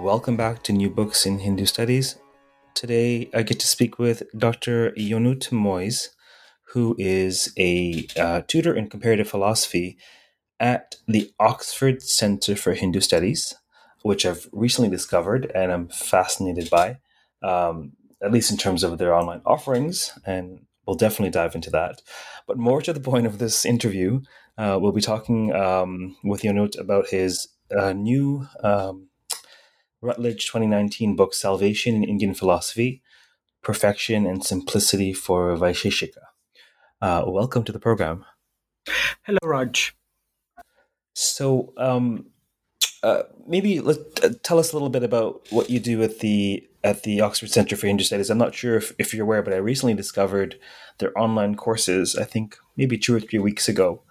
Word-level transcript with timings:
Welcome 0.00 0.34
back 0.34 0.62
to 0.62 0.72
New 0.72 0.88
Books 0.88 1.26
in 1.26 1.40
Hindu 1.40 1.66
Studies. 1.66 2.16
Today 2.72 3.28
I 3.34 3.42
get 3.42 3.60
to 3.60 3.66
speak 3.66 3.98
with 3.98 4.22
Dr. 4.36 4.92
Ionut 4.92 5.52
Moise, 5.52 6.08
who 6.68 6.96
is 6.98 7.52
a 7.58 8.06
uh, 8.18 8.40
tutor 8.48 8.74
in 8.74 8.88
comparative 8.88 9.28
philosophy 9.28 9.98
at 10.58 10.94
the 11.06 11.30
Oxford 11.38 12.00
Center 12.00 12.56
for 12.56 12.72
Hindu 12.72 13.00
Studies, 13.00 13.54
which 14.00 14.24
I've 14.24 14.48
recently 14.52 14.88
discovered 14.90 15.52
and 15.54 15.70
I'm 15.70 15.88
fascinated 15.88 16.70
by, 16.70 16.96
um, 17.42 17.92
at 18.22 18.32
least 18.32 18.50
in 18.50 18.56
terms 18.56 18.82
of 18.82 18.96
their 18.96 19.14
online 19.14 19.42
offerings, 19.44 20.18
and 20.24 20.64
we'll 20.86 20.96
definitely 20.96 21.30
dive 21.30 21.54
into 21.54 21.68
that. 21.72 22.00
But 22.46 22.56
more 22.56 22.80
to 22.80 22.94
the 22.94 23.00
point 23.00 23.26
of 23.26 23.38
this 23.38 23.66
interview, 23.66 24.22
uh, 24.56 24.78
we'll 24.80 24.92
be 24.92 25.02
talking 25.02 25.52
um, 25.52 26.16
with 26.24 26.40
Ionut 26.40 26.78
about 26.80 27.10
his 27.10 27.48
uh, 27.78 27.92
new 27.92 28.48
um, 28.64 29.09
Routledge 30.02 30.46
2019 30.46 31.14
book 31.14 31.34
Salvation 31.34 31.94
in 31.94 32.04
Indian 32.04 32.32
Philosophy 32.32 33.02
Perfection 33.62 34.24
and 34.24 34.42
Simplicity 34.42 35.12
for 35.12 35.54
Vaisheshika. 35.56 36.22
Uh, 37.02 37.24
welcome 37.26 37.64
to 37.64 37.72
the 37.72 37.78
program. 37.78 38.24
Hello, 39.22 39.38
Raj. 39.44 39.94
So, 41.12 41.74
um, 41.76 42.26
uh, 43.02 43.24
maybe 43.46 43.80
let, 43.80 43.98
uh, 44.24 44.30
tell 44.42 44.58
us 44.58 44.72
a 44.72 44.74
little 44.74 44.88
bit 44.88 45.02
about 45.02 45.46
what 45.50 45.68
you 45.68 45.78
do 45.78 46.02
at 46.02 46.20
the 46.20 46.66
at 46.82 47.02
the 47.02 47.20
Oxford 47.20 47.50
Center 47.50 47.76
for 47.76 47.86
Hindu 47.86 48.04
Studies. 48.04 48.30
I'm 48.30 48.38
not 48.38 48.54
sure 48.54 48.76
if, 48.76 48.94
if 48.98 49.12
you're 49.12 49.24
aware, 49.24 49.42
but 49.42 49.52
I 49.52 49.58
recently 49.58 49.92
discovered 49.92 50.58
their 50.96 51.16
online 51.18 51.56
courses. 51.56 52.16
I 52.16 52.24
think 52.24 52.56
maybe 52.74 52.96
two 52.96 53.14
or 53.14 53.20
three 53.20 53.38
weeks 53.38 53.68
ago, 53.68 54.02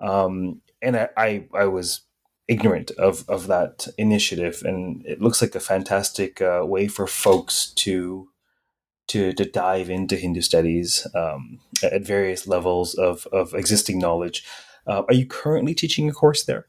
um, 0.00 0.62
and 0.82 0.96
I, 0.96 1.08
I, 1.16 1.44
I 1.54 1.64
was 1.66 2.00
ignorant 2.48 2.90
of 2.92 3.28
of 3.28 3.46
that 3.46 3.88
initiative, 3.98 4.62
and 4.64 5.04
it 5.06 5.20
looks 5.20 5.40
like 5.40 5.54
a 5.54 5.60
fantastic 5.60 6.40
uh, 6.40 6.62
way 6.64 6.88
for 6.88 7.06
folks 7.06 7.66
to 7.76 8.28
to 9.08 9.32
to 9.34 9.44
dive 9.44 9.90
into 9.90 10.16
Hindu 10.16 10.40
studies 10.40 11.06
um, 11.14 11.60
at 11.82 12.02
various 12.02 12.46
levels 12.48 12.94
of 12.94 13.26
of 13.32 13.54
existing 13.54 13.98
knowledge. 13.98 14.44
Uh, 14.86 15.02
are 15.08 15.14
you 15.14 15.26
currently 15.26 15.74
teaching 15.74 16.08
a 16.08 16.12
course 16.12 16.44
there? 16.44 16.66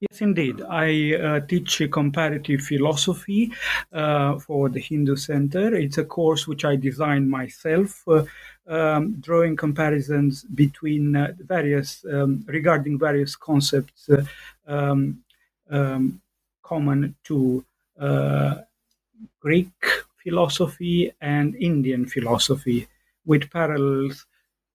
Yes, 0.00 0.20
indeed. 0.20 0.60
I 0.68 1.14
uh, 1.14 1.40
teach 1.40 1.80
comparative 1.90 2.60
philosophy 2.60 3.50
uh, 3.94 4.38
for 4.38 4.68
the 4.68 4.80
Hindu 4.80 5.16
Center. 5.16 5.74
It's 5.74 5.96
a 5.96 6.04
course 6.04 6.46
which 6.46 6.66
I 6.66 6.76
designed 6.76 7.30
myself, 7.30 8.02
uh, 8.06 8.24
um, 8.68 9.16
drawing 9.20 9.56
comparisons 9.56 10.42
between 10.42 11.16
uh, 11.16 11.32
various 11.40 12.04
um, 12.12 12.44
regarding 12.46 12.98
various 12.98 13.36
concepts 13.36 14.08
uh, 14.08 14.24
um, 14.66 15.22
um, 15.70 16.20
common 16.62 17.14
to 17.24 17.64
uh, 18.00 18.56
Greek 19.40 19.72
philosophy 20.22 21.12
and 21.20 21.54
Indian 21.56 22.06
philosophy, 22.06 22.88
with 23.24 23.50
parallels 23.50 24.26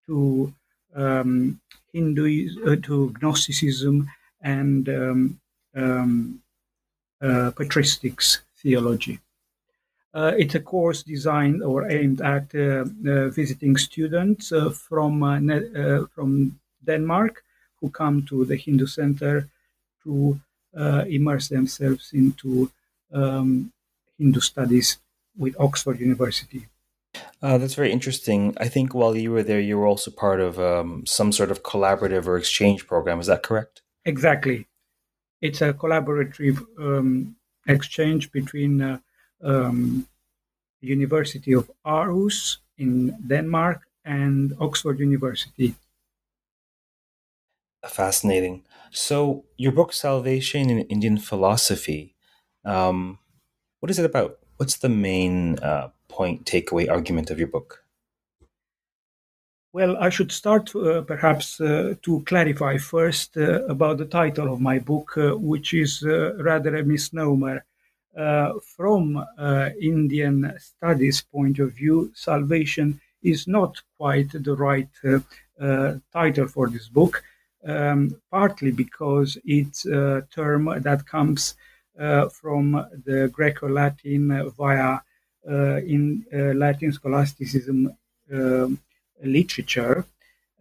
to 0.06 0.54
um, 0.96 1.60
Hindu 1.94 2.78
to 2.82 3.14
Gnosticism 3.22 4.10
and 4.42 4.88
um, 4.90 5.40
uh, 7.22 7.52
patristics 7.52 8.40
theology. 8.58 9.20
Uh, 10.14 10.34
it's 10.38 10.56
a 10.56 10.60
course 10.60 11.04
designed 11.04 11.64
or 11.64 11.90
aimed 11.90 12.22
at 12.22 12.54
uh, 12.54 12.84
uh 13.08 13.30
visiting 13.30 13.78
students 13.78 14.52
uh, 14.52 14.70
from 14.70 15.24
uh, 15.24 16.06
from 16.14 16.60
Denmark 16.84 17.44
who 17.80 17.90
come 17.90 18.24
to 18.24 18.44
the 18.46 18.58
Hindu 18.58 18.88
Center 18.88 19.48
to 20.04 20.40
immerse 21.08 21.48
themselves 21.50 22.12
into 22.14 22.72
um, 23.14 23.72
Hindu 24.18 24.40
studies 24.40 24.98
with 25.38 25.56
Oxford 25.60 26.00
University. 26.00 26.68
Uh, 27.42 27.58
that's 27.58 27.74
very 27.74 27.92
interesting. 27.92 28.56
I 28.58 28.68
think 28.68 28.94
while 28.94 29.16
you 29.16 29.32
were 29.32 29.44
there, 29.44 29.60
you 29.60 29.78
were 29.78 29.88
also 29.88 30.12
part 30.12 30.40
of 30.40 30.60
um, 30.60 31.06
some 31.06 31.32
sort 31.32 31.52
of 31.52 31.64
collaborative 31.64 32.28
or 32.28 32.38
exchange 32.38 32.88
program. 32.88 33.20
Is 33.20 33.28
that 33.28 33.44
correct? 33.44 33.82
Exactly. 34.06 34.68
It's 35.42 35.62
a 35.62 35.74
collaborative 35.74 36.64
um, 36.80 37.36
exchange 37.68 38.32
between 38.32 38.82
uh, 38.82 39.00
um, 39.44 40.08
University 40.82 41.54
of 41.54 41.70
Aarhus 41.86 42.58
in 42.78 43.16
Denmark 43.28 43.82
and 44.06 44.54
Oxford 44.60 45.00
University. 45.00 45.76
Fascinating. 47.88 48.64
So, 48.92 49.46
your 49.58 49.72
book, 49.72 49.94
Salvation 49.94 50.70
in 50.70 50.80
Indian 50.82 51.18
Philosophy, 51.18 52.16
um, 52.66 53.20
what 53.80 53.90
is 53.90 53.98
it 53.98 54.06
about? 54.06 54.38
What's 54.58 54.78
the 54.78 54.90
main 54.90 55.58
uh, 55.60 55.90
point, 56.08 56.46
takeaway, 56.46 56.90
argument 56.90 57.32
of 57.32 57.40
your 57.40 57.48
book? 57.48 57.84
Well, 59.74 59.96
I 59.98 60.10
should 60.10 60.32
start 60.34 60.76
uh, 60.76 61.02
perhaps 61.02 61.62
uh, 61.62 61.96
to 62.02 62.22
clarify 62.26 62.78
first 62.78 63.38
uh, 63.38 63.66
about 63.68 63.98
the 63.98 64.06
title 64.06 64.52
of 64.52 64.60
my 64.60 64.80
book, 64.80 65.18
uh, 65.18 65.38
which 65.38 65.74
is 65.74 66.04
uh, 66.04 66.36
rather 66.44 66.76
a 66.76 66.84
misnomer. 66.84 67.64
Uh, 68.18 68.54
from 68.76 69.24
Indian 69.80 70.54
studies 70.60 71.22
point 71.22 71.60
of 71.60 71.74
view, 71.74 72.12
salvation 72.14 73.00
is 73.24 73.48
not 73.48 73.82
quite 73.98 74.32
the 74.32 74.56
right 74.56 74.90
title 76.12 76.48
for 76.48 76.70
this 76.70 76.90
book, 76.90 77.24
um, 77.66 78.16
partly 78.30 78.72
because 78.72 79.38
it's 79.46 79.86
a 79.86 80.28
term 80.34 80.66
that 80.82 81.06
comes 81.06 81.56
from 82.42 82.86
the 83.06 83.30
Greco-Latin 83.32 84.52
via 84.58 85.00
in 85.46 86.26
Latin 86.32 86.92
scholasticism. 86.92 87.96
Um, 88.32 88.80
literature. 89.24 90.06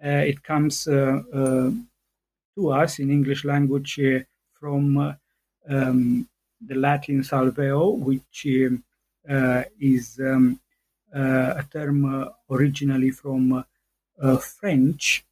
Uh, 0.03 0.09
it 0.09 0.43
comes 0.43 0.89
uh, 0.89 1.23
uh, 1.33 1.71
to 2.55 2.73
us 2.73 2.99
in 2.99 3.11
English 3.11 3.45
language 3.45 4.01
from 4.59 5.17
um, 5.69 6.29
the 6.61 6.75
Latin 6.75 7.23
salveo, 7.23 7.97
which 7.99 8.47
um, 8.47 8.83
uh, 9.29 9.63
is 9.81 10.19
um, 10.21 10.61
uh, 11.15 11.55
a 11.57 11.67
term 11.73 12.05
uh, 12.05 12.29
originally 12.51 13.11
from 13.11 13.65
French. 14.41 15.25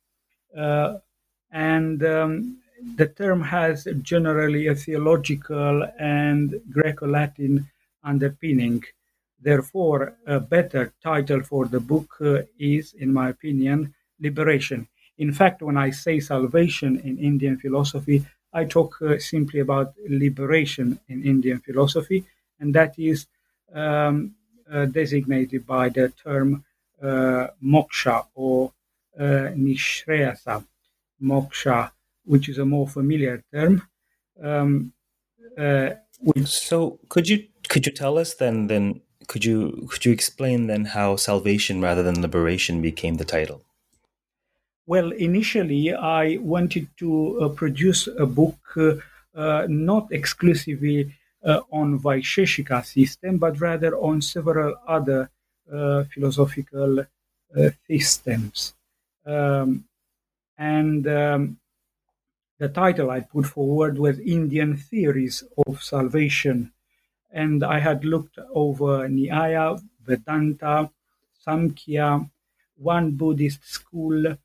and 1.50 2.04
um, 2.04 2.58
the 2.96 3.06
term 3.08 3.42
has 3.42 3.86
generally 4.02 4.68
a 4.68 4.74
theological 4.74 5.84
and 5.98 6.60
Greco 6.70 7.06
Latin 7.06 7.68
underpinning. 8.04 8.84
Therefore, 9.40 10.16
a 10.26 10.40
better 10.40 10.92
title 11.02 11.42
for 11.42 11.66
the 11.66 11.80
book 11.80 12.16
uh, 12.20 12.42
is, 12.58 12.94
in 12.94 13.12
my 13.12 13.28
opinion, 13.30 13.94
Liberation. 14.20 14.88
In 15.18 15.32
fact, 15.32 15.62
when 15.62 15.76
I 15.76 15.90
say 15.90 16.20
salvation 16.20 16.98
in 17.00 17.18
Indian 17.18 17.58
philosophy, 17.58 18.24
I 18.52 18.64
talk 18.64 19.00
uh, 19.02 19.18
simply 19.18 19.60
about 19.60 19.94
liberation 20.08 20.98
in 21.08 21.24
Indian 21.24 21.58
philosophy, 21.60 22.24
and 22.60 22.74
that 22.74 22.98
is 22.98 23.26
um, 23.74 24.34
uh, 24.72 24.86
designated 24.86 25.66
by 25.66 25.88
the 25.90 26.12
term 26.24 26.64
uh, 27.02 27.48
moksha 27.62 28.26
or 28.34 28.72
uh, 29.18 29.52
nishreyasa, 29.54 30.64
moksha, 31.22 31.90
which 32.24 32.48
is 32.48 32.58
a 32.58 32.64
more 32.64 32.88
familiar 32.88 33.42
term. 33.52 33.82
Um, 34.42 34.92
Uh, 35.58 35.90
which... 36.20 36.46
So 36.46 37.00
could 37.08 37.26
you 37.26 37.38
could 37.68 37.84
you 37.86 37.92
tell 37.92 38.14
us 38.18 38.34
then 38.34 38.68
then 38.68 39.00
could 39.26 39.44
you 39.44 39.88
could 39.90 40.04
you 40.04 40.12
explain 40.12 40.68
then 40.68 40.84
how 40.84 41.16
salvation 41.16 41.82
rather 41.82 42.04
than 42.04 42.22
liberation 42.22 42.80
became 42.80 43.16
the 43.16 43.24
title? 43.24 43.60
Well, 44.88 45.12
initially 45.12 45.92
I 45.92 46.38
wanted 46.38 46.88
to 46.96 47.42
uh, 47.42 47.48
produce 47.50 48.06
a 48.06 48.24
book 48.24 48.58
uh, 48.74 48.94
uh 49.34 49.66
not 49.68 50.10
exclusively 50.10 51.14
uh, 51.44 51.60
on 51.70 52.00
Vaisheshika 52.00 52.86
system, 52.86 53.36
but 53.36 53.60
rather 53.60 53.94
on 53.98 54.22
several 54.22 54.76
other 54.86 55.28
uh, 55.70 56.04
philosophical 56.04 57.04
systems. 57.86 58.72
Um, 59.26 59.84
and 60.56 61.06
um, 61.06 61.58
the 62.58 62.70
title 62.70 63.10
I 63.10 63.20
put 63.20 63.44
forward 63.44 63.98
was 63.98 64.18
Indian 64.20 64.78
Theories 64.78 65.44
of 65.66 65.82
Salvation. 65.82 66.72
And 67.30 67.62
I 67.62 67.78
had 67.78 68.06
looked 68.06 68.38
over 68.54 69.06
Nyaya, 69.06 69.82
Vedanta, 70.02 70.90
Samkhya, 71.46 72.30
one 72.76 73.10
Buddhist 73.10 73.68
school, 73.68 74.38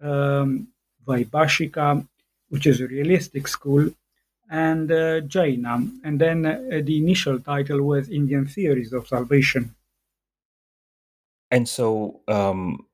um, 0.00 0.68
Vaibhashika, 1.06 2.06
which 2.48 2.66
is 2.66 2.80
a 2.80 2.86
realistic 2.86 3.48
school, 3.48 3.90
and 4.50 4.90
uh, 4.90 5.20
Jaina. 5.20 5.86
And 6.04 6.20
then 6.20 6.46
uh, 6.46 6.80
the 6.82 6.98
initial 6.98 7.40
title 7.40 7.82
was 7.82 8.08
Indian 8.08 8.46
Theories 8.46 8.92
of 8.92 9.08
Salvation. 9.08 9.74
And 11.50 11.68
so 11.68 12.20
um, 12.28 12.86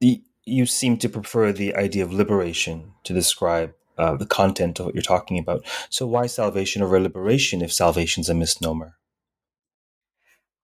the, 0.00 0.22
you 0.44 0.66
seem 0.66 0.96
to 0.98 1.08
prefer 1.08 1.52
the 1.52 1.74
idea 1.74 2.04
of 2.04 2.12
liberation 2.12 2.92
to 3.04 3.12
describe 3.12 3.74
uh, 3.98 4.16
the 4.16 4.26
content 4.26 4.78
of 4.80 4.86
what 4.86 4.94
you're 4.94 5.02
talking 5.02 5.38
about. 5.38 5.64
So 5.90 6.06
why 6.06 6.26
salvation 6.26 6.82
over 6.82 6.98
liberation 6.98 7.62
if 7.62 7.72
salvation 7.72 8.22
is 8.22 8.28
a 8.28 8.34
misnomer? 8.34 8.94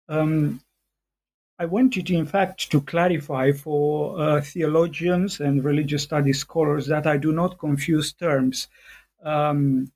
Um, 0.09 0.61
I 1.59 1.65
wanted, 1.65 2.11
in 2.11 2.27
fact, 2.27 2.71
to 2.71 2.83
clarify 2.83 3.53
for 3.53 4.21
uh, 4.21 4.41
theologians 4.43 5.41
and 5.41 5.65
religious 5.65 6.03
studies 6.03 6.41
scholars 6.41 6.87
that 6.89 7.07
I 7.07 7.17
do 7.17 7.33
not 7.33 7.59
confuse 7.59 8.13
terms. 8.13 8.69
Um, 9.23 9.91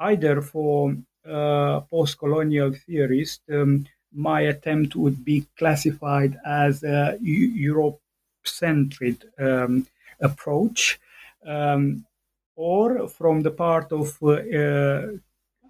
either 0.00 0.42
for 0.42 0.96
uh, 1.24 1.80
post 1.82 2.18
colonial 2.18 2.72
theorists, 2.72 3.40
um, 3.52 3.86
my 4.12 4.40
attempt 4.40 4.96
would 4.96 5.24
be 5.24 5.46
classified 5.56 6.36
as 6.44 6.82
a 6.82 7.16
Europe 7.20 8.00
centered 8.44 9.24
um, 9.38 9.86
approach, 10.20 10.98
um, 11.46 12.04
or 12.56 13.08
from 13.08 13.42
the 13.42 13.52
part 13.52 13.92
of 13.92 14.20
uh, 14.22 15.18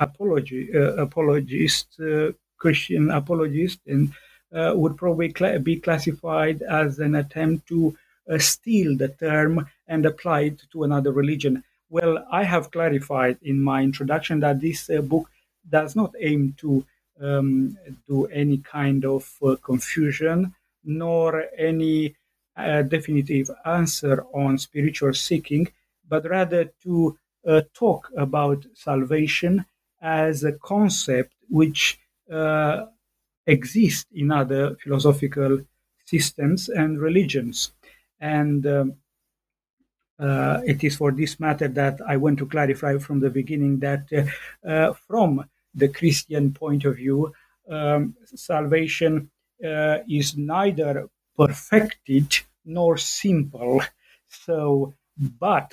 apology, 0.01 0.71
uh, 0.75 0.95
apologist, 0.97 2.01
uh, 2.01 2.33
Christian 2.57 3.11
apologist, 3.11 3.81
and 3.87 4.09
uh, 4.09 4.28
would 4.53 4.97
probably 4.97 5.33
cl- 5.37 5.59
be 5.59 5.77
classified 5.77 6.63
as 6.63 6.99
an 6.99 7.15
attempt 7.15 7.67
to 7.69 7.97
uh, 8.31 8.39
steal 8.39 8.97
the 8.97 9.09
term 9.09 9.67
and 9.87 10.05
apply 10.05 10.41
it 10.41 10.63
to 10.73 10.85
another 10.85 11.13
religion. 11.13 11.65
Well, 11.91 12.27
I 12.31 12.45
have 12.45 12.71
clarified 12.71 13.39
in 13.43 13.63
my 13.63 13.83
introduction 13.83 14.41
that 14.41 14.61
this 14.61 14.91
uh, 14.91 15.01
book 15.01 15.31
does 15.69 15.97
not 15.97 16.15
aim 16.21 16.55
to 16.59 16.85
um, 17.21 17.79
do 18.07 18.27
any 18.27 18.59
kind 18.59 19.05
of 19.05 19.35
uh, 19.43 19.57
confusion 19.57 20.55
nor 20.85 21.47
any 21.57 22.15
uh, 22.57 22.83
definitive 22.83 23.51
answer 23.65 24.25
on 24.33 24.59
spiritual 24.59 25.15
seeking, 25.15 25.69
but 26.09 26.29
rather 26.29 26.71
to 26.83 27.19
uh, 27.47 27.63
talk 27.75 28.11
about 28.17 28.65
salvation 28.75 29.65
as 30.01 30.45
a 30.45 30.53
concept 30.53 31.33
which 31.49 31.99
exists 33.49 34.07
in 34.13 34.31
other 34.31 34.77
philosophical 34.77 35.61
systems 36.05 36.69
and 36.69 37.01
religions. 37.01 37.73
And 38.21 38.67
um, 38.67 38.95
uh, 40.19 40.61
it 40.67 40.83
is 40.85 40.97
for 40.97 41.13
this 41.13 41.39
matter 41.41 41.69
that 41.69 42.01
I 42.07 42.17
want 42.17 42.39
to 42.39 42.47
clarify 42.47 42.99
from 42.99 43.21
the 43.21 43.31
beginning 43.31 43.79
that 43.81 44.05
uh, 44.13 44.69
uh, 44.69 44.93
from 45.07 45.45
the 45.75 45.89
Christian 45.89 46.53
point 46.53 46.85
of 46.85 46.97
view, 46.97 47.33
um, 47.69 48.15
salvation 48.35 49.31
uh, 49.65 49.99
is 50.09 50.37
neither 50.37 51.09
perfected 51.37 52.39
nor 52.65 52.97
simple. 52.97 53.83
So, 54.29 54.95
but 55.17 55.73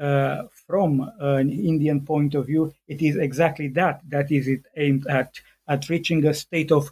uh, 0.00 0.44
from 0.66 1.10
an 1.20 1.50
Indian 1.50 2.00
point 2.00 2.34
of 2.34 2.46
view, 2.46 2.72
it 2.88 3.02
is 3.02 3.16
exactly 3.16 3.68
that 3.68 4.00
that 4.08 4.32
is 4.32 4.48
it 4.48 4.62
aimed 4.76 5.06
at 5.06 5.38
at 5.68 5.88
reaching 5.88 6.24
a 6.26 6.34
state 6.34 6.72
of 6.72 6.90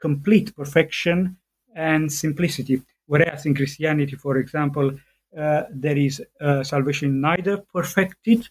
complete 0.00 0.54
perfection 0.54 1.36
and 1.74 2.12
simplicity. 2.12 2.82
Whereas 3.06 3.46
in 3.46 3.54
Christianity, 3.54 4.16
for 4.16 4.36
example, 4.38 4.92
uh, 5.36 5.62
there 5.70 5.96
is 5.96 6.22
uh, 6.40 6.64
salvation 6.64 7.20
neither 7.20 7.58
perfected 7.58 8.48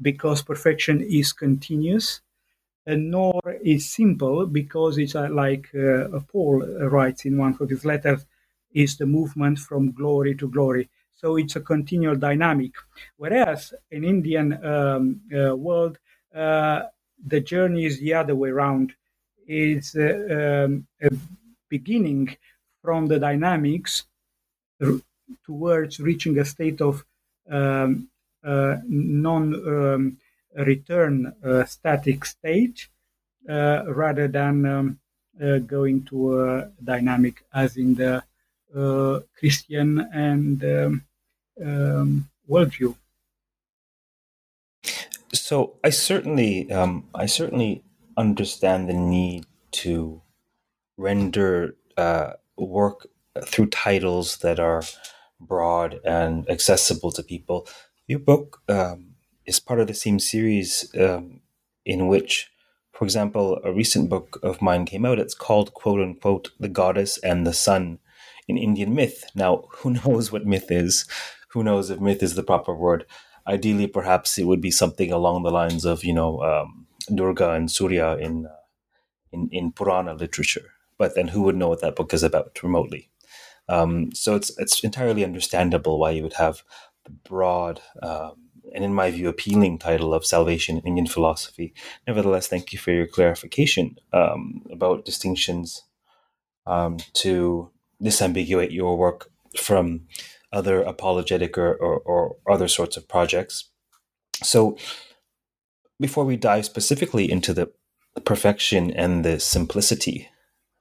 because 0.00 0.42
perfection 0.42 1.00
is 1.00 1.32
continuous 1.32 2.22
and 2.86 3.10
nor 3.10 3.40
is 3.62 3.90
simple 3.90 4.46
because 4.46 4.98
it's 4.98 5.14
uh, 5.14 5.28
like 5.30 5.68
uh, 5.74 6.18
Paul 6.28 6.62
writes 6.90 7.24
in 7.24 7.36
one 7.36 7.56
of 7.60 7.68
his 7.68 7.84
letters 7.84 8.24
is 8.72 8.96
the 8.96 9.06
movement 9.06 9.58
from 9.58 9.92
glory 9.92 10.34
to 10.36 10.48
glory. 10.48 10.88
So 11.14 11.36
it's 11.36 11.54
a 11.54 11.60
continual 11.60 12.16
dynamic. 12.16 12.72
Whereas 13.16 13.74
in 13.90 14.02
Indian 14.02 14.64
um, 14.64 15.20
uh, 15.32 15.54
world, 15.54 15.98
uh, 16.34 16.82
the 17.24 17.40
journey 17.40 17.84
is 17.84 18.00
the 18.00 18.14
other 18.14 18.34
way 18.34 18.48
around. 18.48 18.94
It's 19.46 19.94
um, 19.96 20.86
a 21.02 21.10
beginning 21.68 22.36
from 22.82 23.06
the 23.06 23.18
dynamics 23.18 24.04
towards 25.44 26.00
reaching 26.00 26.38
a 26.38 26.44
state 26.44 26.80
of 26.80 27.04
um, 27.50 28.08
uh, 28.44 28.76
non-return 28.88 30.16
um, 31.26 31.34
uh, 31.44 31.64
static 31.64 32.24
state 32.24 32.88
uh, 33.48 33.84
rather 33.86 34.28
than 34.28 34.66
um, 34.66 34.98
going 35.66 36.04
to 36.04 36.42
a 36.42 36.70
dynamic 36.82 37.44
as 37.54 37.76
in 37.76 37.94
the 37.94 38.22
Christian 39.38 39.98
and 40.12 40.64
um, 40.64 41.04
um, 41.64 42.28
worldview. 42.48 42.96
So 45.32 45.74
I 45.84 45.90
certainly, 45.90 46.70
um, 46.72 47.04
I 47.14 47.26
certainly 47.26 47.82
understand 48.16 48.88
the 48.88 48.94
need 48.94 49.46
to 49.72 50.22
render 50.96 51.76
uh, 51.96 52.32
work 52.56 53.08
through 53.44 53.66
titles 53.66 54.38
that 54.38 54.60
are 54.60 54.82
broad 55.40 56.00
and 56.04 56.48
accessible 56.48 57.10
to 57.12 57.22
people. 57.22 57.66
Your 58.06 58.18
book 58.18 58.60
um, 58.68 59.14
is 59.46 59.60
part 59.60 59.80
of 59.80 59.86
the 59.86 59.94
same 59.94 60.18
series 60.18 60.92
um, 60.98 61.40
in 61.84 62.08
which, 62.08 62.50
for 62.92 63.04
example, 63.04 63.60
a 63.64 63.72
recent 63.72 64.08
book 64.08 64.38
of 64.42 64.62
mine 64.62 64.84
came 64.84 65.04
out. 65.04 65.18
It's 65.18 65.34
called, 65.34 65.74
quote 65.74 66.00
unquote, 66.00 66.50
The 66.60 66.68
Goddess 66.68 67.18
and 67.18 67.46
the 67.46 67.52
Sun 67.52 67.98
in 68.46 68.58
Indian 68.58 68.94
Myth. 68.94 69.24
Now, 69.34 69.64
who 69.76 69.90
knows 69.90 70.30
what 70.30 70.46
myth 70.46 70.70
is? 70.70 71.06
Who 71.50 71.62
knows 71.62 71.90
if 71.90 72.00
myth 72.00 72.22
is 72.22 72.34
the 72.34 72.42
proper 72.42 72.74
word? 72.74 73.04
Ideally, 73.46 73.88
perhaps 73.88 74.38
it 74.38 74.44
would 74.44 74.60
be 74.60 74.70
something 74.70 75.10
along 75.10 75.42
the 75.42 75.50
lines 75.50 75.84
of, 75.84 76.04
you 76.04 76.12
know, 76.12 76.40
um, 76.42 76.86
Durga 77.06 77.52
and 77.52 77.70
Surya 77.70 78.16
in, 78.16 78.46
uh, 78.46 78.50
in, 79.32 79.48
in 79.52 79.72
Purana 79.72 80.14
literature. 80.14 80.72
But 80.98 81.14
then 81.14 81.28
who 81.28 81.42
would 81.42 81.56
know 81.56 81.68
what 81.68 81.80
that 81.80 81.96
book 81.96 82.14
is 82.14 82.22
about 82.22 82.62
remotely? 82.62 83.10
Um, 83.68 84.12
so 84.12 84.34
it's 84.34 84.56
it's 84.58 84.84
entirely 84.84 85.24
understandable 85.24 85.98
why 85.98 86.10
you 86.10 86.22
would 86.22 86.34
have 86.34 86.62
the 87.04 87.12
broad 87.28 87.80
um, 88.02 88.42
and, 88.74 88.84
in 88.84 88.94
my 88.94 89.10
view, 89.10 89.28
appealing 89.28 89.78
title 89.78 90.14
of 90.14 90.24
Salvation 90.24 90.78
in 90.78 90.86
Indian 90.86 91.06
Philosophy. 91.06 91.74
Nevertheless, 92.06 92.48
thank 92.48 92.72
you 92.72 92.78
for 92.78 92.90
your 92.90 93.06
clarification 93.06 93.96
um, 94.12 94.62
about 94.70 95.04
distinctions 95.04 95.82
um, 96.66 96.98
to 97.14 97.70
disambiguate 98.02 98.72
your 98.72 98.96
work 98.96 99.30
from 99.56 100.02
other 100.52 100.82
apologetic 100.82 101.58
or, 101.58 101.74
or, 101.74 102.00
or 102.00 102.36
other 102.50 102.68
sorts 102.68 102.96
of 102.96 103.08
projects. 103.08 103.70
So, 104.42 104.76
before 106.00 106.24
we 106.24 106.36
dive 106.36 106.64
specifically 106.64 107.30
into 107.30 107.54
the 107.54 107.70
perfection 108.24 108.90
and 108.90 109.24
the 109.24 109.40
simplicity 109.40 110.28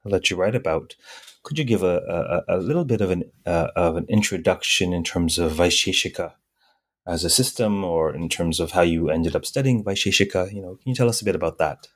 that 0.06 0.30
you 0.30 0.38
write 0.38 0.56
about, 0.56 0.96
could 1.44 1.58
you 1.58 1.66
give 1.66 1.84
a, 1.84 2.44
a, 2.48 2.58
a 2.58 2.58
little 2.58 2.86
bit 2.86 3.02
of 3.02 3.12
an 3.12 3.24
uh, 3.46 3.68
of 3.76 3.96
an 3.96 4.06
introduction 4.10 4.94
in 4.94 5.04
terms 5.04 5.40
of 5.40 5.54
Vaisheshika 5.54 6.34
as 7.08 7.24
a 7.24 7.30
system, 7.30 7.84
or 7.84 8.14
in 8.14 8.30
terms 8.30 8.60
of 8.60 8.72
how 8.72 8.82
you 8.82 9.10
ended 9.10 9.36
up 9.36 9.46
studying 9.46 9.84
Vaisheshika? 9.84 10.54
You 10.54 10.62
know, 10.62 10.76
can 10.76 10.90
you 10.90 10.96
tell 10.96 11.10
us 11.10 11.22
a 11.22 11.26
bit 11.26 11.36
about 11.36 11.58
that? 11.58 11.88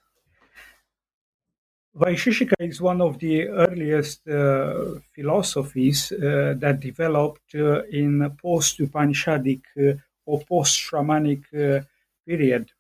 Vaisheshika 1.96 2.56
is 2.60 2.82
one 2.82 3.02
of 3.02 3.20
the 3.20 3.48
earliest 3.48 4.28
uh, 4.28 5.00
philosophies 5.14 6.12
uh, 6.12 6.54
that 6.58 6.80
developed 6.82 7.56
uh, 7.56 7.84
in 7.84 8.36
post-Upanishadic 8.42 9.62
uh, 9.80 9.94
or 10.26 10.42
post-Shramanic 10.42 11.44
uh, 11.54 11.84
period. 12.28 12.72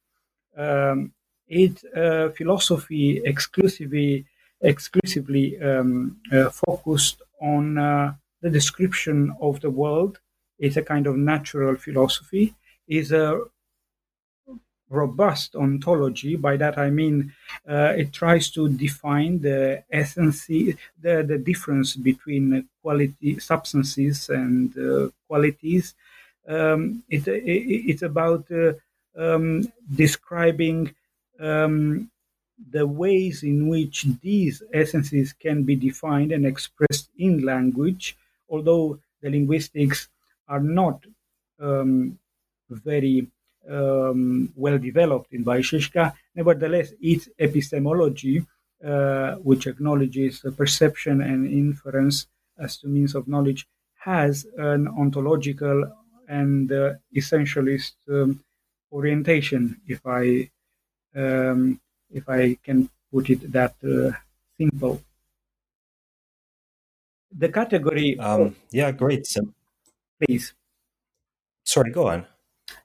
Um, 0.57 1.11
it's 1.47 1.83
a 1.95 2.31
philosophy 2.31 3.21
exclusively 3.23 4.25
exclusively 4.61 5.59
um, 5.61 6.17
uh, 6.31 6.49
focused 6.49 7.21
on 7.41 7.77
uh, 7.77 8.13
the 8.41 8.49
description 8.49 9.35
of 9.41 9.61
the 9.61 9.69
world. 9.69 10.19
It's 10.57 10.77
a 10.77 10.81
kind 10.81 11.05
of 11.07 11.17
natural 11.17 11.75
philosophy. 11.75 12.55
Is 12.87 13.11
a 13.11 13.41
robust 14.89 15.55
ontology. 15.55 16.35
By 16.35 16.57
that 16.57 16.77
I 16.77 16.89
mean 16.89 17.33
uh, 17.67 17.93
it 17.97 18.13
tries 18.13 18.51
to 18.51 18.69
define 18.69 19.41
the 19.41 19.83
essence, 19.91 20.45
the, 20.45 20.75
the 21.01 21.41
difference 21.43 21.95
between 21.95 22.67
quality 22.81 23.39
substances 23.39 24.29
and 24.29 24.77
uh, 24.77 25.09
qualities. 25.27 25.95
Um, 26.47 27.03
it, 27.09 27.27
it, 27.27 27.41
it's 27.91 28.03
about 28.03 28.45
uh, 28.51 28.73
um, 29.17 29.71
describing 29.93 30.93
um, 31.39 32.09
the 32.71 32.85
ways 32.85 33.43
in 33.43 33.67
which 33.67 34.05
these 34.21 34.63
essences 34.73 35.33
can 35.33 35.63
be 35.63 35.75
defined 35.75 36.31
and 36.31 36.45
expressed 36.45 37.09
in 37.17 37.43
language, 37.43 38.17
although 38.49 38.99
the 39.21 39.29
linguistics 39.29 40.07
are 40.47 40.61
not 40.61 41.03
um, 41.59 42.17
very 42.69 43.27
um, 43.69 44.51
well 44.55 44.77
developed 44.77 45.33
in 45.33 45.43
Vaisheshika. 45.43 46.13
Nevertheless, 46.35 46.93
its 47.01 47.29
epistemology, 47.39 48.45
uh, 48.85 49.35
which 49.35 49.67
acknowledges 49.67 50.43
perception 50.55 51.21
and 51.21 51.47
inference 51.47 52.27
as 52.57 52.77
to 52.77 52.87
means 52.87 53.15
of 53.15 53.27
knowledge, 53.27 53.67
has 53.95 54.45
an 54.57 54.87
ontological 54.87 55.91
and 56.27 56.71
uh, 56.71 56.93
essentialist 57.15 57.93
um, 58.09 58.39
orientation, 58.95 59.81
if 59.87 60.01
I 60.05 60.49
um, 61.15 61.79
if 62.09 62.27
I 62.29 62.57
can 62.63 62.89
put 63.11 63.29
it 63.29 63.51
that 63.51 63.75
uh, 63.83 64.11
simple. 64.57 65.01
The 67.37 67.49
category. 67.49 68.17
Um, 68.19 68.55
yeah, 68.71 68.91
great. 68.91 69.27
So, 69.27 69.41
please. 70.19 70.53
Sorry, 71.63 71.91
go 71.91 72.07
on. 72.07 72.25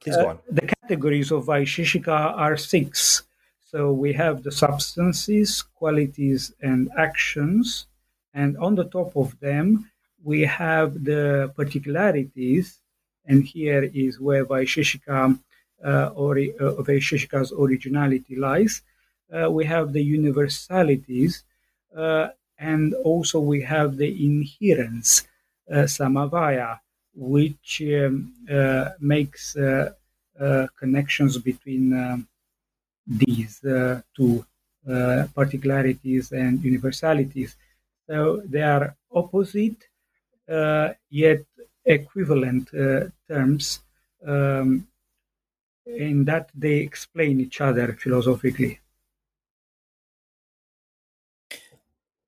Please 0.00 0.17
go 0.17 0.26
uh, 0.26 0.31
on. 0.31 0.38
the 0.50 0.67
categories 0.83 1.31
of 1.31 1.47
Vaisheshika 1.47 2.37
are 2.45 2.57
six. 2.57 3.23
So 3.71 3.93
we 3.93 4.12
have 4.14 4.43
the 4.43 4.50
substances, 4.50 5.62
qualities, 5.62 6.52
and 6.61 6.90
actions. 6.99 7.87
And 8.35 8.57
on 8.59 8.75
the 8.75 8.85
top 8.85 9.17
of 9.17 9.38
them, 9.38 9.90
we 10.23 10.40
have 10.43 11.05
the 11.05 11.52
particularities. 11.57 12.81
And 13.26 13.45
here 13.45 13.85
is 13.95 14.19
where 14.19 14.45
Vaisheshika, 14.45 15.38
uh, 15.84 16.10
or, 16.14 16.38
uh, 16.38 16.82
Vaisheshika's 16.87 17.52
originality 17.52 18.37
lies. 18.37 18.82
Uh, 19.32 19.50
we 19.50 19.64
have 19.64 19.92
the 19.92 20.02
universalities. 20.02 21.44
Uh, 21.96 22.28
and 22.58 22.94
also 23.04 23.40
we 23.40 23.62
have 23.62 23.96
the 23.96 24.10
inherence, 24.26 25.26
uh, 25.70 25.87
samavaya, 25.96 26.78
which 27.14 27.82
um, 27.87 28.32
uh, 28.50 28.90
makes 29.00 29.56
uh, 29.56 29.90
uh, 30.38 30.66
connections 30.78 31.38
between 31.38 32.26
these 33.06 33.60
two 34.16 34.44
particularities 35.34 36.32
and 36.32 36.62
universalities. 36.64 37.56
So 38.08 38.42
they 38.44 38.62
are 38.62 38.96
opposite 39.12 39.88
yet 41.10 41.44
equivalent 41.84 42.70
terms 43.28 43.80
um, 44.26 44.87
in 45.97 46.25
that 46.25 46.50
they 46.54 46.76
explain 46.78 47.40
each 47.40 47.61
other 47.61 47.92
philosophically. 47.92 48.80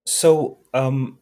So, 0.06 0.58
um, 0.74 1.18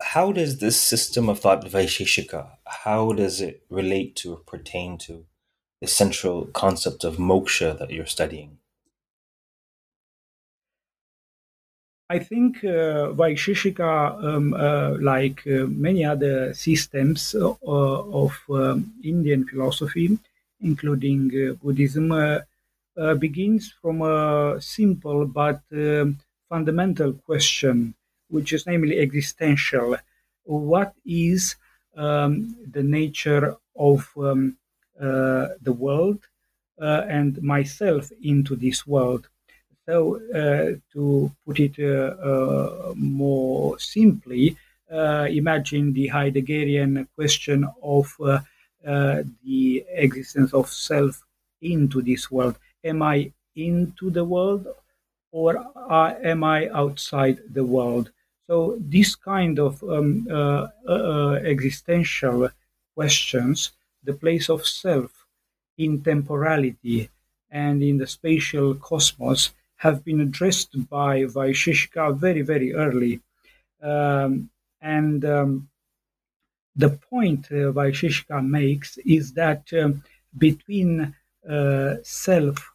how 0.00 0.32
does 0.32 0.58
this 0.58 0.80
system 0.80 1.28
of 1.28 1.40
thought 1.40 1.64
Vaisheshika, 1.64 2.50
how 2.66 3.12
does 3.12 3.40
it 3.40 3.62
relate 3.70 4.16
to 4.16 4.34
or 4.34 4.38
pertain 4.38 4.98
to 4.98 5.24
the 5.80 5.86
central 5.86 6.46
concept 6.46 7.04
of 7.04 7.16
moksha 7.16 7.78
that 7.78 7.90
you're 7.90 8.06
studying? 8.06 8.58
I 12.10 12.18
think 12.18 12.62
uh, 12.62 13.14
Vaisheshika, 13.18 14.22
um, 14.22 14.52
uh, 14.52 14.98
like 15.00 15.46
uh, 15.46 15.66
many 15.66 16.04
other 16.04 16.52
systems 16.52 17.34
uh, 17.34 17.54
of 17.62 18.38
um, 18.50 18.92
Indian 19.02 19.46
philosophy, 19.46 20.18
including 20.62 21.30
uh, 21.34 21.54
Buddhism, 21.62 22.12
uh, 22.12 23.14
begins 23.14 23.72
from 23.80 24.02
a 24.02 24.60
simple 24.60 25.26
but 25.26 25.60
um, 25.72 26.18
fundamental 26.48 27.12
question 27.14 27.94
which 28.28 28.52
is 28.52 28.66
namely 28.66 28.98
existential. 28.98 29.96
What 30.44 30.94
is 31.04 31.56
um, 31.96 32.56
the 32.70 32.82
nature 32.82 33.56
of 33.76 34.08
um, 34.16 34.56
uh, 35.00 35.48
the 35.60 35.72
world 35.72 36.20
uh, 36.80 37.02
and 37.08 37.42
myself 37.42 38.10
into 38.22 38.56
this 38.56 38.86
world? 38.86 39.28
So, 39.86 40.16
uh, 40.32 40.78
to 40.92 41.32
put 41.44 41.58
it 41.60 41.74
uh, 41.78 42.14
uh, 42.30 42.94
more 42.96 43.78
simply, 43.78 44.56
uh, 44.90 45.26
imagine 45.30 45.92
the 45.92 46.08
Heideggerian 46.08 47.06
question 47.16 47.68
of 47.82 48.14
the 48.84 49.84
existence 49.88 50.52
of 50.52 50.68
self 50.68 51.22
into 51.60 52.02
this 52.02 52.30
world. 52.30 52.56
Am 52.84 53.02
I 53.02 53.32
into 53.54 54.10
the 54.10 54.24
world 54.24 54.66
or 55.30 55.64
am 55.76 56.44
I 56.44 56.68
outside 56.68 57.38
the 57.52 57.64
world? 57.64 58.10
So 58.46 58.76
this 58.80 59.14
kind 59.14 59.58
of 59.58 59.82
um, 59.82 60.26
uh, 60.30 60.66
uh, 60.86 61.38
existential 61.44 62.50
questions, 62.94 63.72
the 64.02 64.12
place 64.12 64.50
of 64.50 64.66
self 64.66 65.26
in 65.78 66.02
temporality 66.02 67.08
and 67.50 67.82
in 67.82 67.98
the 67.98 68.06
spatial 68.06 68.74
cosmos, 68.74 69.52
have 69.76 70.04
been 70.04 70.20
addressed 70.20 70.88
by 70.88 71.24
Vaisheshika 71.24 72.16
very, 72.16 72.42
very 72.42 72.72
early. 72.74 73.20
Um, 73.82 74.50
and 74.80 75.24
um, 75.24 75.68
the 76.76 76.90
point 76.90 77.46
uh, 77.50 77.72
Vaisheshika 77.72 78.44
makes 78.46 78.98
is 78.98 79.32
that 79.34 79.64
um, 79.74 80.02
between 80.38 81.14
uh, 81.48 81.96
self, 82.02 82.72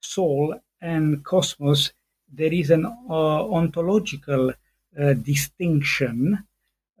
soul, 0.00 0.54
and 0.80 1.24
cosmos, 1.24 1.92
there 2.32 2.52
is 2.52 2.70
an 2.70 2.84
uh, 2.86 3.50
ontological 3.50 4.50
uh, 4.50 5.12
distinction, 5.14 6.44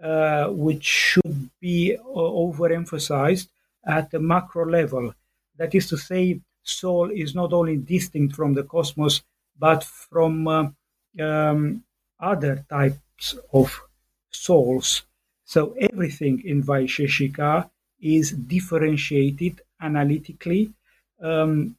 uh, 0.02 0.48
which 0.48 0.84
should 0.84 1.50
be 1.60 1.96
uh, 1.96 2.00
overemphasized 2.04 3.48
at 3.86 4.10
the 4.10 4.18
macro 4.18 4.64
level. 4.64 5.12
That 5.56 5.74
is 5.74 5.88
to 5.88 5.96
say, 5.96 6.40
soul 6.62 7.10
is 7.10 7.34
not 7.34 7.52
only 7.52 7.76
distinct 7.76 8.34
from 8.36 8.54
the 8.54 8.62
cosmos, 8.62 9.22
but 9.58 9.84
from 9.84 10.46
uh, 10.48 10.68
um, 11.20 11.82
other 12.20 12.64
types 12.68 13.36
of 13.52 13.80
souls. 14.30 15.02
So 15.54 15.74
everything 15.80 16.42
in 16.44 16.62
Vaisheshika 16.62 17.70
is 18.02 18.32
differentiated 18.32 19.62
analytically, 19.80 20.74
um, 21.22 21.74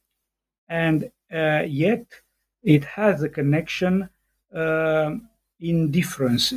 and 0.68 1.08
uh, 1.32 1.62
yet 1.68 2.04
it 2.64 2.84
has 2.84 3.22
a 3.22 3.28
connection 3.28 4.08
uh, 4.52 5.14
indifference. 5.60 6.52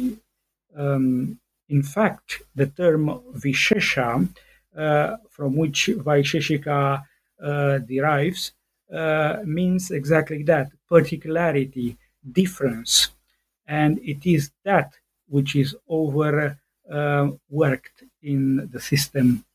Um, 0.75 1.39
in 1.70 1.84
fact, 1.84 2.41
the 2.55 2.65
term 2.65 3.05
Vishesha, 3.43 4.27
uh, 4.75 5.17
from 5.29 5.55
which 5.55 5.91
Vaisheshika 6.08 7.03
uh, 7.43 7.77
derives, 7.77 8.53
uh, 8.91 9.38
means 9.46 9.91
exactly 9.91 10.41
that 10.43 10.72
particularity, 10.89 11.96
difference. 12.32 13.10
And 13.67 14.00
it 14.00 14.25
is 14.25 14.50
that 14.65 14.93
which 15.27 15.55
is 15.55 15.75
uh, 16.92 17.30
in 18.22 18.70
the 18.72 18.80
system. 18.80 19.46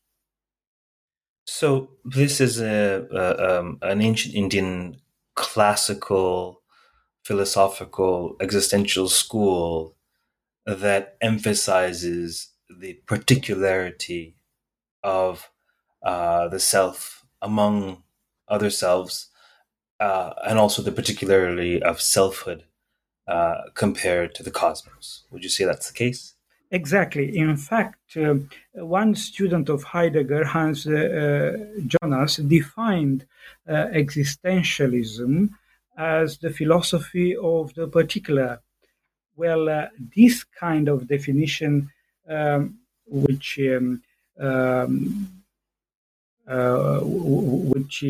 So, 1.45 1.91
this 2.05 2.39
is 2.39 2.61
a, 2.61 3.07
a 3.11 3.59
um, 3.59 3.79
an 3.81 4.01
ancient 4.01 4.35
Indian 4.35 4.97
classical 5.35 6.61
philosophical 7.23 8.35
existential 8.39 9.07
school 9.09 9.95
that 10.65 11.17
emphasizes 11.21 12.49
the 12.69 12.93
particularity 13.05 14.35
of 15.03 15.49
uh, 16.03 16.47
the 16.49 16.59
self 16.59 17.25
among 17.41 18.03
other 18.47 18.69
selves, 18.69 19.29
uh, 19.99 20.33
and 20.47 20.59
also 20.59 20.81
the 20.81 20.91
particularity 20.91 21.81
of 21.81 22.01
selfhood 22.01 22.63
uh, 23.27 23.61
compared 23.75 24.35
to 24.35 24.43
the 24.43 24.51
cosmos. 24.51 25.23
Would 25.31 25.43
you 25.43 25.49
say 25.49 25.65
that's 25.65 25.87
the 25.87 25.93
case? 25.97 26.35
Exactly. 26.71 27.35
In 27.35 27.57
fact, 27.57 28.15
uh, 28.15 28.35
one 28.73 29.15
student 29.15 29.69
of 29.69 29.83
Heidegger, 29.83 30.45
Hans 30.45 30.85
uh, 30.85 30.91
uh 30.91 31.81
Jonas, 31.87 32.35
defined 32.37 33.25
uh, 33.67 33.87
existentialism 33.93 35.49
as 35.97 36.37
the 36.37 36.51
philosophy 36.51 37.35
of 37.35 37.73
the 37.73 37.87
particular. 37.87 38.61
Well, 39.35 39.67
uh, 39.67 39.87
this 40.15 40.43
kind 40.43 40.87
of 40.87 41.07
definition, 41.07 41.89
um, 42.27 42.77
which 43.07 43.59
um, 43.59 44.03
um, 44.39 45.27
uh, 46.47 46.99
which 47.01 48.03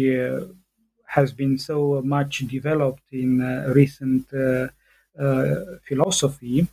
has 1.05 1.31
been 1.31 1.57
so 1.57 2.01
much 2.03 2.39
developed 2.39 3.07
in 3.11 3.39
recent 3.73 4.27
philosophy, 5.87 6.67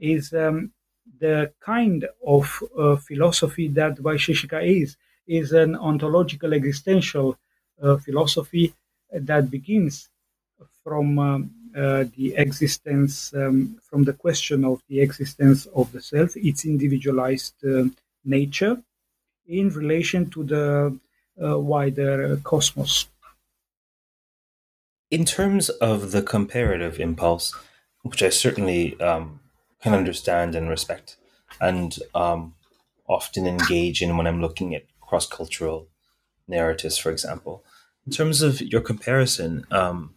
is 0.00 0.32
um, 0.32 0.72
the 1.20 1.52
kind 1.60 2.06
of 2.26 2.62
uh, 2.78 2.96
philosophy 2.96 3.68
that 3.68 3.96
Vaisheshika 3.96 4.62
is, 4.64 4.96
is 5.26 5.52
an 5.52 5.76
ontological 5.76 6.54
existential 6.54 7.36
uh, 7.82 7.96
philosophy 7.96 8.74
that 9.12 9.50
begins 9.50 10.08
from 10.82 11.18
um, 11.18 11.50
uh, 11.76 12.04
the 12.16 12.34
existence, 12.36 13.32
um, 13.34 13.78
from 13.82 14.04
the 14.04 14.12
question 14.12 14.64
of 14.64 14.82
the 14.88 15.00
existence 15.00 15.66
of 15.66 15.92
the 15.92 16.00
self, 16.00 16.36
its 16.36 16.64
individualized 16.64 17.54
uh, 17.64 17.84
nature, 18.24 18.82
in 19.46 19.68
relation 19.70 20.28
to 20.30 20.44
the 20.44 20.98
uh, 21.42 21.58
wider 21.58 22.36
cosmos. 22.42 23.06
In 25.10 25.24
terms 25.24 25.68
of 25.68 26.12
the 26.12 26.22
comparative 26.22 26.98
impulse, 27.00 27.54
which 28.02 28.22
I 28.22 28.30
certainly 28.30 28.98
um, 29.00 29.40
can 29.82 29.94
understand 29.94 30.54
and 30.54 30.68
respect 30.68 31.16
and 31.60 31.98
um, 32.14 32.54
often 33.08 33.46
engage 33.46 34.02
in 34.02 34.16
when 34.16 34.26
I'm 34.26 34.40
looking 34.40 34.74
at 34.74 34.84
cross 35.00 35.26
cultural 35.26 35.88
narratives, 36.46 36.98
for 36.98 37.10
example. 37.10 37.64
In 38.06 38.12
terms 38.12 38.42
of 38.42 38.60
your 38.60 38.80
comparison, 38.80 39.66
um, 39.70 40.14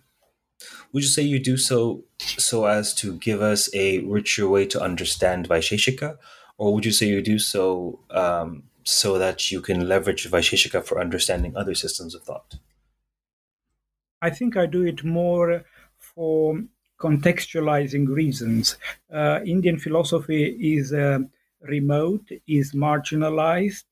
would 0.91 1.03
you 1.03 1.09
say 1.09 1.21
you 1.21 1.39
do 1.39 1.57
so 1.57 2.03
so 2.19 2.65
as 2.65 2.93
to 2.95 3.17
give 3.17 3.41
us 3.41 3.73
a 3.73 3.99
richer 3.99 4.47
way 4.47 4.65
to 4.67 4.81
understand 4.81 5.47
Vaisheshika, 5.47 6.17
or 6.57 6.73
would 6.73 6.85
you 6.85 6.91
say 6.91 7.07
you 7.07 7.21
do 7.21 7.39
so 7.39 7.99
um, 8.11 8.63
so 8.83 9.17
that 9.17 9.51
you 9.51 9.61
can 9.61 9.87
leverage 9.87 10.29
Vaisheshika 10.29 10.83
for 10.83 10.99
understanding 10.99 11.55
other 11.55 11.75
systems 11.75 12.13
of 12.13 12.23
thought? 12.23 12.55
I 14.21 14.29
think 14.29 14.55
I 14.55 14.67
do 14.67 14.83
it 14.83 15.03
more 15.03 15.63
for 15.97 16.61
contextualizing 17.05 18.05
reasons. 18.07 18.77
Uh, 19.11 19.39
Indian 19.45 19.77
philosophy 19.79 20.43
is 20.75 20.93
uh, 20.93 21.19
remote, 21.75 22.25
is 22.47 22.73
marginalized, 22.73 23.85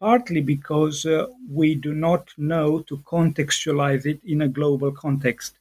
partly 0.00 0.40
because 0.40 1.06
uh, 1.06 1.26
we 1.48 1.74
do 1.74 1.92
not 1.94 2.24
know 2.36 2.80
to 2.88 2.98
contextualize 2.98 4.04
it 4.06 4.20
in 4.24 4.42
a 4.42 4.48
global 4.48 4.92
context. 4.92 5.58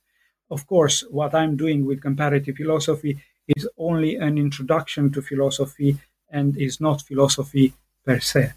Of 0.49 0.67
course, 0.67 0.97
what 1.09 1.33
I'm 1.33 1.55
doing 1.55 1.85
with 1.85 2.01
comparative 2.01 2.55
philosophy 2.57 3.13
is 3.55 3.67
only 3.77 4.15
an 4.15 4.37
introduction 4.37 5.11
to 5.13 5.21
philosophy 5.21 5.97
and 6.29 6.57
is 6.57 6.81
not 6.81 7.01
philosophy 7.01 7.73
per 8.05 8.19
se. 8.19 8.53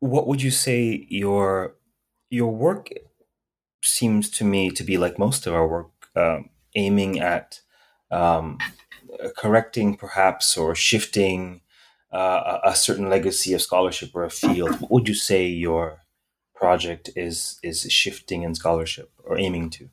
What 0.00 0.26
would 0.28 0.42
you 0.42 0.50
say 0.50 1.06
your 1.08 1.74
your 2.30 2.52
work 2.52 2.90
seems 3.84 4.30
to 4.30 4.44
me 4.44 4.70
to 4.70 4.82
be 4.82 4.96
like 4.98 5.18
most 5.18 5.46
of 5.46 5.54
our 5.54 5.66
work, 5.66 5.90
um, 6.16 6.50
aiming 6.74 7.20
at 7.20 7.60
um, 8.10 8.58
correcting 9.36 9.96
perhaps 9.96 10.56
or 10.56 10.74
shifting 10.74 11.60
uh, 12.12 12.58
a 12.64 12.74
certain 12.74 13.08
legacy 13.08 13.52
of 13.54 13.62
scholarship 13.62 14.10
or 14.14 14.24
a 14.24 14.30
field. 14.30 14.80
What 14.80 14.90
would 14.90 15.08
you 15.08 15.14
say 15.14 15.46
your 15.46 16.00
project 16.54 17.10
is 17.16 17.58
is 17.62 17.82
shifting 17.90 18.42
in 18.42 18.54
scholarship 18.54 19.10
or 19.24 19.38
aiming 19.38 19.70
to? 19.70 19.88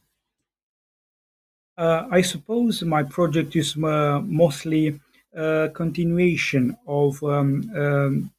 Uh, 1.77 2.07
I 2.11 2.21
suppose 2.21 2.83
my 2.83 3.03
project 3.03 3.55
is 3.55 3.75
uh, 3.75 4.21
mostly 4.23 4.99
a 5.33 5.69
continuation 5.73 6.77
of 6.85 7.23
um, 7.23 7.71
um, 7.75 8.31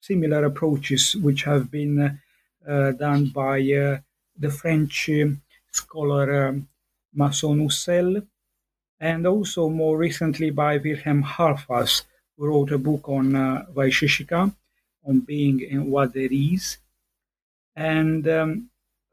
similar 0.00 0.44
approaches 0.44 1.16
which 1.16 1.42
have 1.42 1.70
been 1.70 2.18
uh, 2.66 2.92
done 2.92 3.26
by 3.26 3.60
uh, 3.72 3.98
the 4.38 4.50
French 4.50 5.08
um, 5.10 5.42
scholar 5.72 6.48
um, 6.48 6.68
Masson-Oursel, 7.14 8.26
and 9.00 9.26
also 9.26 9.68
more 9.68 9.96
recently 9.96 10.50
by 10.50 10.76
Wilhelm 10.78 11.22
Halbfass, 11.22 12.02
who 12.36 12.46
wrote 12.46 12.72
a 12.72 12.78
book 12.78 13.08
on 13.08 13.34
uh, 13.34 13.66
Vaisheshika, 13.74 14.54
on 15.06 15.20
being 15.20 15.62
and 15.70 15.90
what 15.90 16.12
there 16.12 16.32
is, 16.32 16.78
and 17.76 18.26
um, 18.28 18.70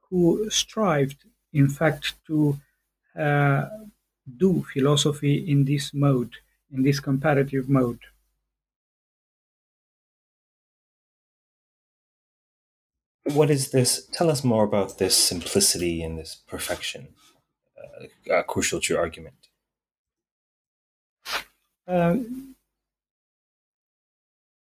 who 0.10 0.50
strived, 0.50 1.24
in 1.54 1.68
fact, 1.70 2.16
to 2.28 2.60
uh, 3.18 3.66
do 4.38 4.66
philosophy 4.74 5.50
in 5.52 5.66
this 5.66 5.94
mode, 5.94 6.34
in 6.72 6.84
this 6.84 7.00
comparative 7.00 7.70
mode. 7.70 8.00
What 13.34 13.50
is 13.50 13.72
this? 13.72 14.06
Tell 14.12 14.30
us 14.30 14.44
more 14.44 14.64
about 14.64 14.98
this 14.98 15.16
simplicity 15.16 16.04
and 16.04 16.18
this 16.18 16.38
perfection, 16.48 17.10
uh, 17.78 18.34
uh, 18.34 18.44
crucial 18.44 18.80
to 18.80 18.94
your 18.94 19.02
argument. 19.02 19.36
Uh, 21.88 22.18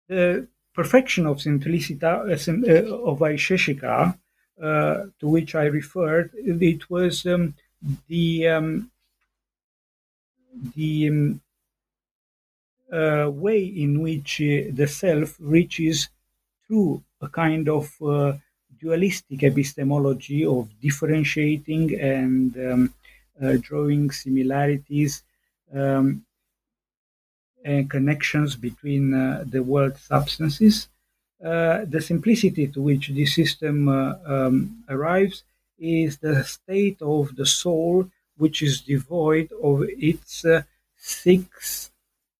the 0.09 0.47
perfection 0.75 1.27
of 1.27 1.41
simplicity 1.41 1.99
uh, 2.03 2.09
uh, 2.09 2.27
of 2.27 3.19
Vaisheshika, 3.19 4.19
uh, 4.63 5.05
to 5.21 5.29
which 5.29 5.55
I 5.55 5.65
referred, 5.65 6.31
it 6.35 6.89
was 6.91 7.27
um, 7.27 7.55
the 8.09 8.49
um, 8.49 8.91
the 10.75 11.09
um, 11.09 11.41
way 13.41 13.65
in 13.65 14.01
which 14.01 14.39
the 14.39 14.87
self 14.87 15.37
reaches 15.41 16.09
through 16.67 17.03
a 17.21 17.29
kind 17.29 17.69
of 17.69 17.91
dualistic 18.85 19.43
epistemology 19.43 20.45
of 20.45 20.69
differentiating 20.87 21.85
and 22.17 22.51
um, 22.69 22.83
uh, 23.43 23.57
drawing 23.67 24.11
similarities 24.11 25.23
um, 25.75 26.07
and 27.65 27.91
connections 27.97 28.51
between 28.57 29.05
uh, 29.15 29.43
the 29.47 29.63
world 29.63 29.97
substances. 29.97 30.89
Uh, 31.43 31.85
the 31.95 32.01
simplicity 32.01 32.67
to 32.69 32.81
which 32.89 33.09
this 33.09 33.35
system 33.35 33.89
uh, 33.89 34.15
um, 34.35 34.85
arrives 34.89 35.45
is 35.79 36.19
the 36.19 36.45
state 36.45 37.01
of 37.01 37.35
the 37.37 37.47
soul 37.47 38.09
which 38.37 38.63
is 38.63 38.83
devoid 38.83 39.49
of 39.63 39.77
its 40.13 40.45
uh, 40.45 40.63
six, 40.97 41.91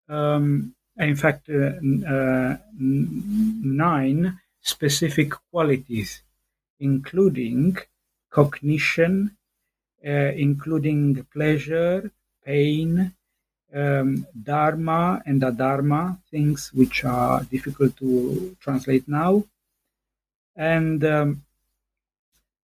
um, 0.09 0.75
in 0.99 1.17
fact, 1.17 1.49
uh, 1.49 2.57
nine 2.79 4.39
specific 4.61 5.31
qualities 5.51 6.24
including 6.91 7.77
cognition, 8.31 9.15
uh, 10.07 10.33
including 10.47 11.25
pleasure, 11.33 12.11
pain, 12.45 13.15
um, 13.75 14.27
dharma 14.53 15.23
and 15.27 15.43
adharma, 15.43 16.19
things 16.31 16.73
which 16.73 17.05
are 17.05 17.43
difficult 17.45 17.97
to 17.97 18.57
translate 18.61 19.07
now. 19.09 19.45
And 20.57 21.03
um, 21.05 21.43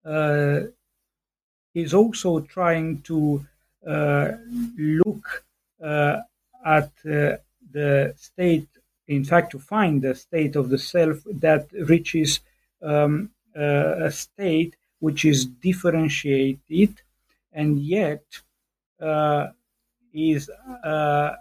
uh, 0.04 0.60
is 1.74 1.92
also 1.92 2.40
trying 2.40 3.02
to 3.02 3.44
uh, 3.86 4.32
look 4.78 5.44
uh, 5.82 6.16
at 6.64 6.90
uh, 7.04 7.36
the 7.70 8.14
state, 8.16 8.68
in 9.06 9.24
fact, 9.24 9.52
to 9.52 9.58
find 9.58 10.00
the 10.00 10.14
state 10.14 10.56
of 10.56 10.70
the 10.70 10.78
self 10.78 11.18
that 11.46 11.68
reaches 11.72 12.40
um, 12.82 13.30
a 14.06 14.10
state 14.10 14.76
which 15.00 15.24
is 15.24 15.46
differentiated 15.46 17.02
and 17.52 17.80
yet 17.80 18.24
uh, 19.00 19.48
is 20.12 20.50
uh, 20.84 21.32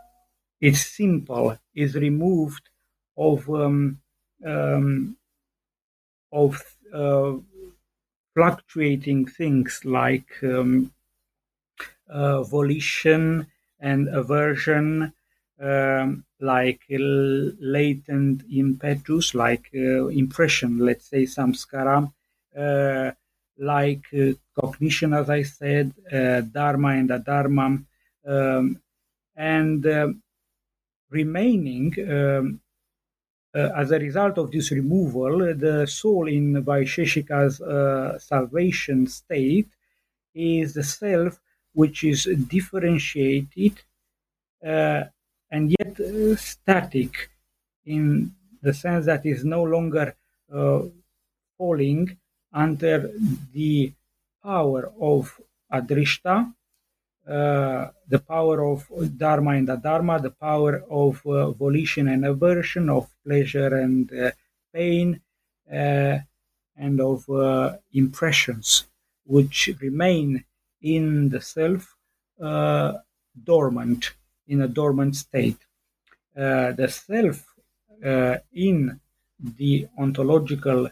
is 0.62 0.86
simple, 0.86 1.58
is 1.76 1.96
removed 1.96 2.70
of 3.18 3.50
um, 3.50 4.00
um, 4.46 5.18
of 6.32 6.62
uh, 6.94 7.34
fluctuating 8.36 9.26
things 9.26 9.82
like 9.84 10.30
um, 10.44 10.92
uh, 12.10 12.44
volition 12.44 13.48
and 13.80 14.08
aversion 14.10 15.14
um, 15.60 16.24
like 16.54 16.82
latent 17.76 18.38
impetus, 18.64 19.26
like 19.36 19.66
uh, 19.76 20.08
impression, 20.24 20.72
let's 20.88 21.08
say 21.12 21.24
samskara, 21.36 22.00
uh, 22.66 23.12
like 23.74 24.06
uh, 24.14 24.34
cognition, 24.60 25.14
as 25.22 25.30
I 25.30 25.44
said, 25.44 25.88
dharma 26.58 26.90
and 27.02 27.10
adharma, 27.20 27.68
Um, 28.36 28.66
and 29.36 29.86
remaining 31.10 31.94
um, 32.10 32.60
uh, 33.56 33.70
as 33.76 33.92
a 33.92 34.00
result 34.00 34.38
of 34.38 34.52
this 34.52 34.72
removal, 34.72 35.40
the 35.56 35.86
soul 35.88 36.28
in 36.28 36.64
Vaisheshika's 36.64 37.62
uh, 37.62 38.20
salvation 38.20 39.08
state 39.08 39.70
is 40.34 40.74
the 40.74 40.84
self 40.84 41.40
which 41.74 42.04
is 42.04 42.26
differentiated 42.50 43.76
and 45.52 45.74
yet 45.80 46.00
uh, 46.00 46.36
static 46.36 47.30
in 47.86 48.34
the 48.62 48.74
sense 48.74 49.06
that 49.06 49.26
is 49.26 49.46
no 49.46 49.64
longer 49.64 50.16
uh, 50.54 50.82
falling 51.58 52.18
under 52.54 53.12
the 53.54 53.92
power 54.44 54.92
of 55.00 55.40
adrishta, 55.72 56.54
uh, 57.28 57.90
the 58.08 58.20
power 58.20 58.64
of 58.64 58.88
dharma 59.18 59.52
and 59.52 59.68
adharma, 59.68 60.22
the 60.22 60.30
power 60.30 60.84
of 60.90 61.26
uh, 61.26 61.52
volition 61.52 62.08
and 62.08 62.24
aversion, 62.26 62.90
of 62.90 63.10
pleasure 63.26 63.76
and 63.78 64.14
uh, 64.14 64.32
pain, 64.74 65.20
uh, 65.72 66.20
and 66.78 67.02
of 67.02 67.26
impressions, 67.94 68.86
which 69.26 69.70
remain 69.80 70.44
in 70.82 71.30
the 71.30 71.42
self 71.42 71.96
dormant, 72.38 74.14
in 74.48 74.62
a 74.62 74.68
dormant 74.68 75.16
state. 75.16 75.58
the 76.34 76.88
self 76.90 77.46
in 78.54 79.00
the 79.40 79.88
ontological 79.98 80.90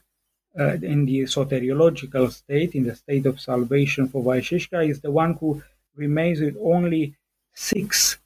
uh, 0.59 0.73
in 0.73 1.05
the 1.05 1.21
soteriological 1.21 2.31
state, 2.31 2.75
in 2.75 2.83
the 2.83 2.95
state 2.95 3.25
of 3.25 3.39
salvation 3.39 4.07
for 4.07 4.23
Vaisheshika, 4.23 4.87
is 4.87 5.01
the 5.01 5.09
one 5.09 5.33
who 5.39 5.61
remains 5.95 6.41
with 6.41 6.55
only 6.61 7.15
six 7.53 8.19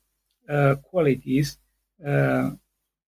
uh, 0.49 0.75
qualities, 0.75 1.57
uh, 2.05 2.51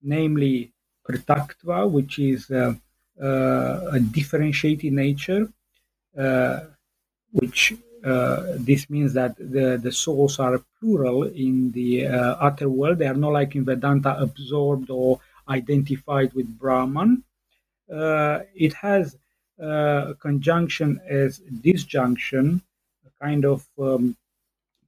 namely 0.02 0.72
prithaktva, 1.08 1.90
which 1.90 2.20
is 2.20 2.50
uh, 2.52 2.74
uh, 3.22 3.90
a 3.92 4.00
differentiated 4.00 4.94
nature, 4.94 5.50
uh, 8.06 8.56
this 8.56 8.90
means 8.90 9.14
that 9.14 9.36
the, 9.38 9.80
the 9.82 9.92
souls 9.92 10.40
are 10.40 10.62
plural 10.80 11.24
in 11.24 11.72
the 11.72 12.08
outer 12.08 12.70
world. 12.70 12.98
They 12.98 13.08
are 13.08 13.14
not 13.14 13.34
like 13.34 13.56
in 13.56 13.66
Vedanta 13.66 14.18
absorbed 14.20 14.90
or 14.90 15.20
identified 15.48 16.34
with 16.34 16.48
Brahman. 16.58 17.24
it 17.90 18.74
has 18.74 19.18
a 19.60 20.16
conjunction 20.20 21.00
as 21.10 21.40
disjunction, 21.40 22.62
a 23.06 23.24
kind 23.24 23.46
of 23.46 23.68
um, 23.78 24.16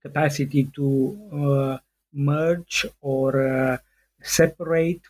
capacity 0.01 0.63
to 0.75 1.29
uh, 1.33 1.77
merge 2.13 2.85
or 3.01 3.47
uh, 3.47 3.77
separate. 4.21 5.01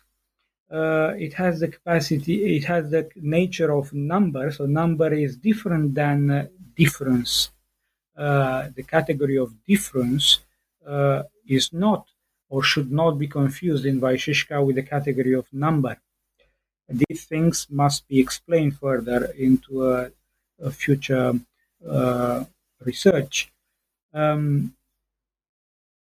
Uh, 0.70 1.12
it 1.18 1.34
has 1.34 1.60
the 1.60 1.68
capacity, 1.68 2.56
it 2.56 2.64
has 2.64 2.90
the 2.90 3.08
nature 3.16 3.72
of 3.72 3.92
number. 3.92 4.50
So, 4.50 4.64
number 4.66 5.12
is 5.12 5.36
different 5.36 5.94
than 5.94 6.48
difference. 6.76 7.50
The 8.16 8.84
category 8.86 9.36
of 9.36 9.54
difference 9.66 10.40
is 11.46 11.72
not 11.72 12.06
or 12.48 12.62
should 12.62 12.92
not 12.92 13.18
be 13.18 13.26
confused 13.26 13.86
in 13.86 14.00
Vaisheshika 14.00 14.64
with 14.64 14.76
the 14.76 14.82
category 14.82 15.32
of 15.32 15.46
number. 15.52 15.96
These 16.88 17.24
things 17.24 17.66
must 17.70 18.06
be 18.08 18.20
explained 18.20 18.76
further 18.78 19.32
into 19.38 19.88
a, 19.90 20.10
a 20.60 20.70
future 20.70 21.32
uh, 21.88 22.44
research. 22.84 23.50
Um, 24.12 24.74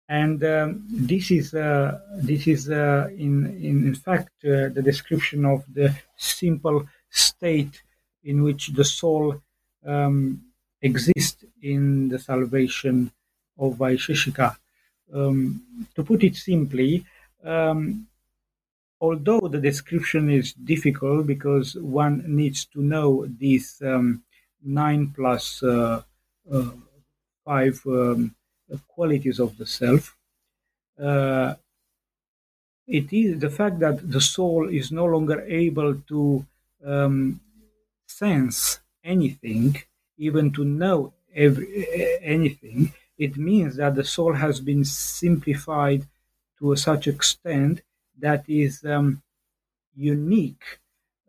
and 0.09 0.43
um, 0.45 0.87
this 0.91 1.31
is 1.31 1.53
uh, 1.55 1.99
this 2.15 2.47
is 2.47 2.71
uh, 2.71 3.09
in, 3.11 3.35
in, 3.69 3.87
in 3.89 3.95
fact 3.95 4.33
uh, 4.45 4.69
the 4.77 4.83
description 4.83 5.45
of 5.45 5.65
the 5.73 5.95
simple 6.17 6.87
state 7.11 7.83
in 8.23 8.43
which 8.43 8.69
the 8.69 8.85
soul 8.85 9.43
um, 9.85 10.41
exists 10.81 11.45
in 11.63 12.09
the 12.09 12.19
salvation 12.19 13.11
of 13.59 13.75
Vaisheshika. 13.75 14.57
Um, 15.13 15.63
to 15.95 16.05
put 16.05 16.23
it 16.23 16.37
simply, 16.37 17.05
um, 17.45 18.07
although 19.01 19.41
the 19.41 19.61
description 19.61 20.31
is 20.31 20.53
difficult 20.53 21.27
because 21.27 21.75
one 21.77 22.25
needs 22.27 22.65
to 22.67 22.83
know 22.83 23.27
these 23.27 23.81
um, 23.83 24.23
nine 24.63 25.13
plus 25.15 25.63
uh, 25.63 26.03
uh, 26.53 26.71
five 27.45 27.81
um, 27.87 28.35
qualities 28.87 29.39
of 29.39 29.57
the 29.57 29.67
self. 29.67 30.17
Uh, 31.01 31.55
it 32.87 33.13
is 33.13 33.39
the 33.39 33.51
fact 33.51 33.79
that 33.81 34.11
the 34.11 34.21
soul 34.21 34.69
is 34.69 34.91
no 34.91 35.05
longer 35.05 35.43
able 35.47 35.95
to 36.09 36.45
um, 36.85 37.41
sense 38.07 38.81
anything, 39.05 39.77
even 40.17 40.51
to 40.53 40.65
know 40.65 41.13
every, 41.35 42.19
anything. 42.23 42.93
It 43.17 43.37
means 43.37 43.77
that 43.77 43.95
the 43.95 44.05
soul 44.05 44.33
has 44.35 44.61
been 44.61 44.85
simplified 44.85 46.07
to 46.59 46.77
such 46.77 47.09
extent 47.09 47.83
that 48.19 48.45
is 48.49 48.85
um, 48.85 49.23
unique 49.97 50.65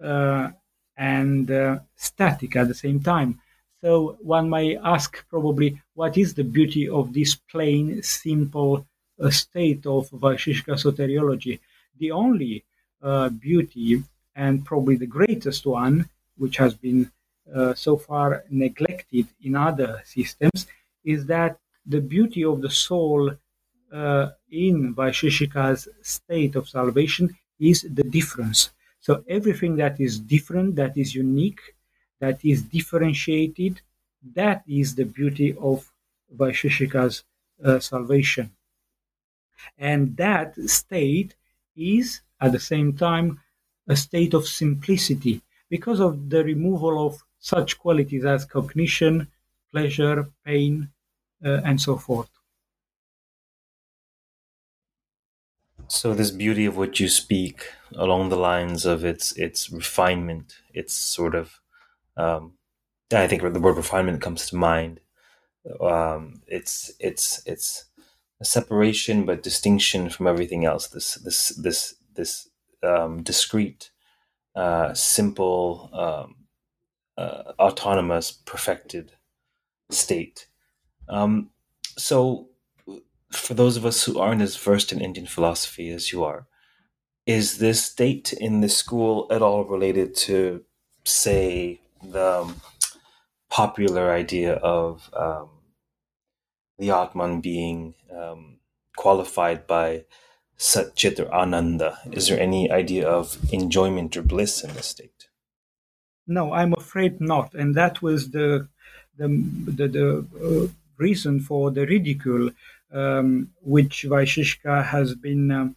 uh, 0.03 0.49
and 0.97 1.49
uh, 1.49 1.79
static 1.95 2.55
at 2.55 2.67
the 2.67 2.73
same 2.73 2.99
time. 3.01 3.39
So 3.81 4.17
one 4.21 4.49
may 4.49 4.77
ask 4.77 5.25
probably 5.29 5.81
what 5.93 6.17
is 6.17 6.33
the 6.33 6.43
beauty 6.43 6.89
of 6.89 7.13
this 7.13 7.35
plain, 7.35 8.03
simple 8.03 8.85
uh, 9.21 9.29
state 9.29 9.85
of 9.85 10.09
Vaisheshika 10.09 10.75
soteriology? 10.75 11.59
The 11.97 12.11
only 12.11 12.65
uh, 13.01 13.29
beauty, 13.29 14.03
and 14.35 14.65
probably 14.65 14.97
the 14.97 15.07
greatest 15.07 15.65
one, 15.65 16.09
which 16.37 16.57
has 16.57 16.73
been 16.73 17.11
uh, 17.55 17.73
so 17.73 17.97
far 17.97 18.43
neglected 18.49 19.27
in 19.43 19.55
other 19.55 20.01
systems, 20.05 20.67
is 21.03 21.25
that 21.25 21.59
the 21.85 22.01
beauty 22.01 22.43
of 22.43 22.61
the 22.61 22.69
soul 22.69 23.31
uh, 23.91 24.27
in 24.51 24.93
Vaisheshika's 24.93 25.87
state 26.01 26.55
of 26.55 26.69
salvation 26.69 27.35
is 27.59 27.81
the 27.81 28.03
difference. 28.03 28.69
So 28.99 29.23
everything 29.27 29.75
that 29.77 29.99
is 29.99 30.19
different, 30.19 30.75
that 30.75 30.97
is 30.97 31.15
unique, 31.15 31.61
that 32.19 32.43
is 32.43 32.61
differentiated. 32.61 33.81
That 34.35 34.63
is 34.67 34.95
the 34.95 35.05
beauty 35.05 35.55
of 35.59 35.89
Vaisheshika's 36.35 37.23
uh, 37.63 37.79
salvation. 37.79 38.51
And 39.77 40.15
that 40.17 40.55
state 40.69 41.35
is 41.75 42.21
at 42.39 42.51
the 42.51 42.59
same 42.59 42.93
time 42.93 43.39
a 43.87 43.95
state 43.95 44.33
of 44.33 44.47
simplicity 44.47 45.41
because 45.69 45.99
of 45.99 46.29
the 46.29 46.43
removal 46.43 47.05
of 47.05 47.23
such 47.39 47.79
qualities 47.79 48.25
as 48.25 48.45
cognition, 48.45 49.27
pleasure, 49.71 50.27
pain, 50.45 50.89
uh, 51.43 51.61
and 51.63 51.79
so 51.81 51.97
forth. 51.97 52.29
So 55.87 56.13
this 56.13 56.31
beauty 56.31 56.65
of 56.65 56.77
what 56.77 56.99
you 56.99 57.07
speak 57.09 57.71
along 57.95 58.29
the 58.29 58.37
lines 58.37 58.85
of 58.85 59.03
its 59.03 59.31
its 59.33 59.71
refinement, 59.71 60.57
its 60.73 60.93
sort 60.93 61.33
of 61.35 61.59
um, 62.17 62.53
I 63.11 63.27
think 63.27 63.41
the 63.41 63.59
word 63.59 63.77
refinement 63.77 64.21
comes 64.21 64.47
to 64.47 64.55
mind. 64.55 64.99
Um, 65.81 66.41
it's 66.47 66.91
it's 66.99 67.41
it's 67.45 67.85
a 68.41 68.45
separation 68.45 69.25
but 69.25 69.43
distinction 69.43 70.09
from 70.09 70.27
everything 70.27 70.65
else. 70.65 70.87
This 70.87 71.15
this 71.15 71.49
this 71.49 71.95
this 72.15 72.49
um, 72.83 73.23
discrete, 73.23 73.91
uh, 74.55 74.93
simple, 74.93 75.89
um, 75.93 76.35
uh, 77.19 77.51
autonomous, 77.59 78.31
perfected 78.31 79.11
state. 79.89 80.47
Um, 81.09 81.49
so, 81.97 82.47
for 83.31 83.53
those 83.53 83.75
of 83.77 83.85
us 83.85 84.05
who 84.05 84.17
aren't 84.17 84.41
as 84.41 84.55
versed 84.55 84.91
in 84.93 85.01
Indian 85.01 85.27
philosophy 85.27 85.89
as 85.91 86.13
you 86.13 86.23
are, 86.23 86.47
is 87.25 87.57
this 87.57 87.83
state 87.83 88.31
in 88.33 88.61
the 88.61 88.69
school 88.69 89.27
at 89.29 89.41
all 89.41 89.65
related 89.65 90.15
to, 90.15 90.63
say, 91.03 91.81
the 92.01 92.41
um, 92.41 92.61
popular 93.49 94.11
idea 94.11 94.53
of 94.53 95.09
um, 95.13 95.49
the 96.77 96.89
Atman 96.89 97.41
being 97.41 97.95
um, 98.15 98.59
qualified 98.95 99.67
by 99.67 100.05
Satchit 100.57 101.19
or 101.19 101.31
Ananda. 101.33 101.99
Is 102.13 102.29
there 102.29 102.39
any 102.39 102.71
idea 102.71 103.07
of 103.07 103.37
enjoyment 103.51 104.15
or 104.15 104.21
bliss 104.21 104.63
in 104.63 104.73
this 104.73 104.87
state? 104.87 105.18
No, 106.37 106.53
I'm 106.53 106.73
afraid 106.73 107.19
not. 107.19 107.53
And 107.53 107.75
that 107.75 108.01
was 108.01 108.19
the 108.31 108.67
the 109.17 109.27
the, 109.77 109.87
the 109.97 110.07
uh, 110.47 110.67
reason 110.97 111.39
for 111.41 111.71
the 111.71 111.85
ridicule 111.85 112.51
um, 112.91 113.49
which 113.61 113.95
Vaisheshika 114.11 114.75
has 114.85 115.15
been 115.15 115.51
um, 115.51 115.75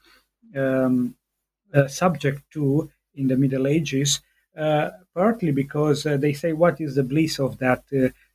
um, 0.57 1.15
uh, 1.75 1.87
subject 1.89 2.43
to 2.53 2.91
in 3.15 3.29
the 3.29 3.37
Middle 3.37 3.67
Ages 3.67 4.21
uh, 4.57 4.91
partly 5.15 5.53
because 5.53 6.07
uh, 6.07 6.17
they 6.17 6.33
say, 6.33 6.53
what 6.53 6.81
is 6.81 6.95
the 6.97 7.03
bliss 7.03 7.39
of 7.41 7.59
that 7.59 7.85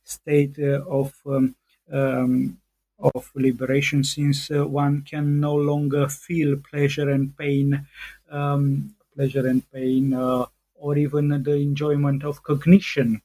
state 0.04 0.58
of 0.58 1.14
um, 1.26 1.54
um, 1.92 2.58
of 2.98 3.30
liberation 3.36 4.02
since 4.02 4.50
uh, 4.50 4.66
one 4.66 5.02
can 5.02 5.38
no 5.40 5.54
longer 5.54 6.08
feel 6.08 6.56
pleasure 6.56 7.08
and 7.10 7.36
pain, 7.36 7.86
um, 8.30 8.94
pleasure 9.14 9.46
and 9.46 9.62
pain, 9.72 10.12
uh, 10.14 10.46
or 10.78 10.96
even 10.96 11.42
the 11.42 11.54
enjoyment 11.56 12.24
of 12.24 12.42
cognition, 12.42 13.22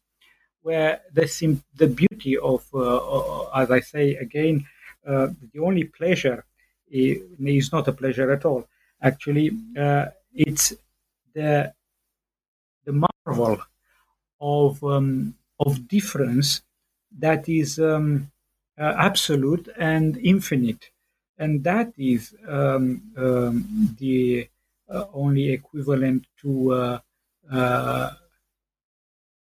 where 0.62 1.02
the, 1.14 1.58
the 1.76 1.88
beauty 1.88 2.38
of, 2.38 2.66
uh, 2.74 3.44
as 3.52 3.72
I 3.72 3.80
say 3.80 4.16
again, 4.16 4.66
uh, 5.08 5.28
the 5.54 5.60
only 5.60 5.86
pleasure 5.86 6.46
is 6.90 7.72
not 7.72 7.88
a 7.88 7.94
pleasure 7.94 8.32
at 8.32 8.46
all. 8.46 8.68
Actually, 9.02 9.52
uh, 9.78 10.06
it's 10.34 10.74
the 11.34 11.74
the 12.86 13.06
marvel 13.26 13.58
of 14.42 14.84
um, 14.84 15.36
of 15.60 15.88
difference 15.88 16.62
that 17.20 17.48
is 17.48 17.80
um, 17.80 18.32
uh, 18.78 18.94
absolute 18.98 19.70
and 19.78 20.18
infinite, 20.18 20.90
and 21.38 21.64
that 21.64 21.94
is 21.98 22.36
um, 22.48 23.02
um 23.18 23.96
the 24.00 24.48
uh, 24.90 25.06
only 25.14 25.52
equivalent 25.52 26.26
to. 26.42 26.74
Uh, 26.74 27.00
uh, 27.52 28.12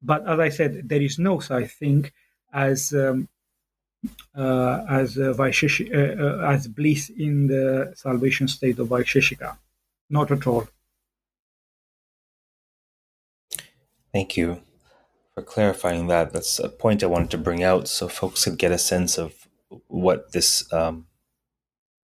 but 0.01 0.27
as 0.27 0.39
I 0.39 0.49
said, 0.49 0.89
there 0.89 1.01
is 1.01 1.19
no 1.19 1.39
such 1.39 1.69
thing 1.71 2.11
as 2.53 2.93
um, 2.93 3.29
uh, 4.35 4.83
as 4.89 5.17
uh, 5.17 5.33
uh, 5.33 6.51
as 6.51 6.67
bliss 6.67 7.09
in 7.09 7.47
the 7.47 7.93
salvation 7.95 8.47
state 8.47 8.79
of 8.79 8.87
Vaisheshika. 8.87 9.57
Not 10.09 10.31
at 10.31 10.47
all. 10.47 10.67
Thank 14.11 14.35
you 14.35 14.61
for 15.33 15.43
clarifying 15.43 16.07
that. 16.07 16.33
That's 16.33 16.59
a 16.59 16.67
point 16.67 17.03
I 17.03 17.07
wanted 17.07 17.31
to 17.31 17.37
bring 17.37 17.63
out 17.63 17.87
so 17.87 18.07
folks 18.07 18.43
could 18.43 18.57
get 18.57 18.71
a 18.71 18.77
sense 18.77 19.17
of 19.17 19.47
what 19.87 20.33
this, 20.33 20.71
um, 20.73 21.07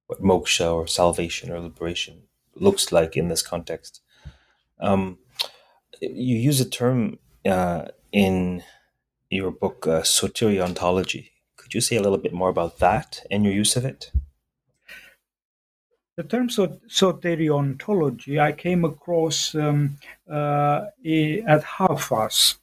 what 0.06 0.22
moksha 0.22 0.74
or 0.74 0.88
salvation 0.88 1.52
or 1.52 1.60
liberation 1.60 2.24
looks 2.56 2.92
like 2.92 3.18
in 3.18 3.28
this 3.28 3.42
context. 3.42 4.02
Um, 4.80 5.18
you 6.02 6.36
use 6.38 6.60
a 6.60 6.70
term 6.70 7.20
uh, 7.46 7.86
in 8.12 8.64
your 9.30 9.52
book, 9.52 9.88
uh, 9.88 10.02
soteriontology. 10.02 11.30
Could 11.56 11.74
you 11.74 11.82
say 11.82 11.96
a 11.98 12.02
little 12.02 12.18
bit 12.18 12.34
more 12.34 12.50
about 12.50 12.80
that 12.80 13.26
and 13.30 13.44
your 13.44 13.54
use 13.54 13.76
of 13.76 13.86
it? 13.86 14.12
The 16.16 16.24
term 16.24 16.50
soteriontology 16.50 18.40
I 18.42 18.52
came 18.52 18.84
across 18.84 19.54
um, 19.54 19.98
uh, 20.30 20.86
at 21.06 21.64
Halbfass. 21.64 22.56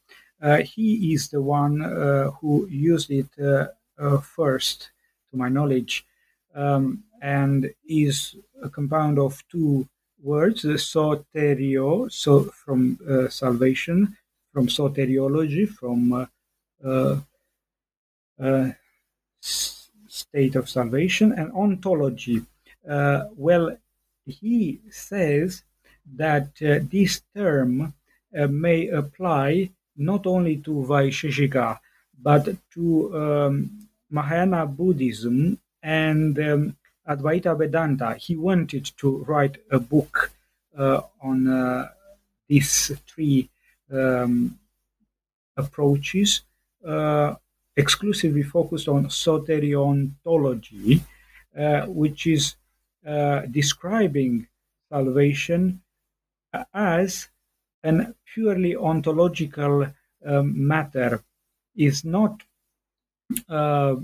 Uh, 0.43 0.63
he 0.63 1.15
is 1.15 1.29
the 1.29 1.41
one 1.41 1.81
uh, 1.81 2.31
who 2.33 2.67
used 2.69 3.11
it 3.11 3.29
uh, 3.41 3.69
uh, 3.99 4.19
first, 4.19 4.91
to 5.31 5.37
my 5.37 5.49
knowledge, 5.49 6.05
um, 6.55 7.05
and 7.23 7.71
is 7.89 8.37
a 8.63 8.69
compound 8.69 9.19
of 9.19 9.43
two 9.49 9.89
words, 10.25 10.65
soterio, 10.65 12.11
so 12.11 12.45
from 12.45 12.99
uh, 13.09 13.29
salvation, 13.29 14.17
from 14.53 14.67
soteriology, 14.67 15.69
from 15.69 16.27
state 20.15 20.57
of 20.57 20.69
salvation 20.69 21.33
and 21.33 21.53
ontology. 21.53 22.43
Uh, 22.89 23.25
well, 23.37 23.77
he 24.27 24.81
says 24.91 25.63
that 26.17 26.49
uh, 26.63 26.79
this 26.91 27.23
term 27.37 27.93
uh, 28.39 28.47
may 28.47 28.89
apply 28.89 29.71
not 29.97 30.27
only 30.27 30.57
to 30.57 30.71
Vaisheshika 30.71 31.79
but 32.21 32.49
to 32.73 32.85
um, 33.23 33.89
Mahayana 34.11 34.67
Buddhism 34.67 35.59
and 35.83 36.39
um, 36.39 36.77
Advaita 37.09 37.57
Vedanta. 37.57 38.15
He 38.15 38.37
wanted 38.37 38.91
to 38.99 39.25
write 39.25 39.59
a 39.71 39.79
book 39.79 40.33
uh, 40.77 41.03
on 41.21 41.49
uh, 41.49 41.89
these 42.49 42.93
three 43.07 43.51
um, 43.93 44.59
approaches. 45.57 46.43
Uh, 46.85 47.35
exclusively 47.77 48.43
focused 48.43 48.89
on 48.89 49.07
soteriontology, 49.07 51.01
uh, 51.59 51.87
which 51.87 52.27
is 52.27 52.55
uh, 53.07 53.41
describing 53.51 54.47
salvation 54.91 55.81
as 56.73 57.29
an 57.83 58.15
purely 58.33 58.77
ontological 58.77 59.87
um, 60.25 60.67
matter 60.67 61.23
is 61.77 62.05
not 62.05 62.43
uh, 63.49 63.97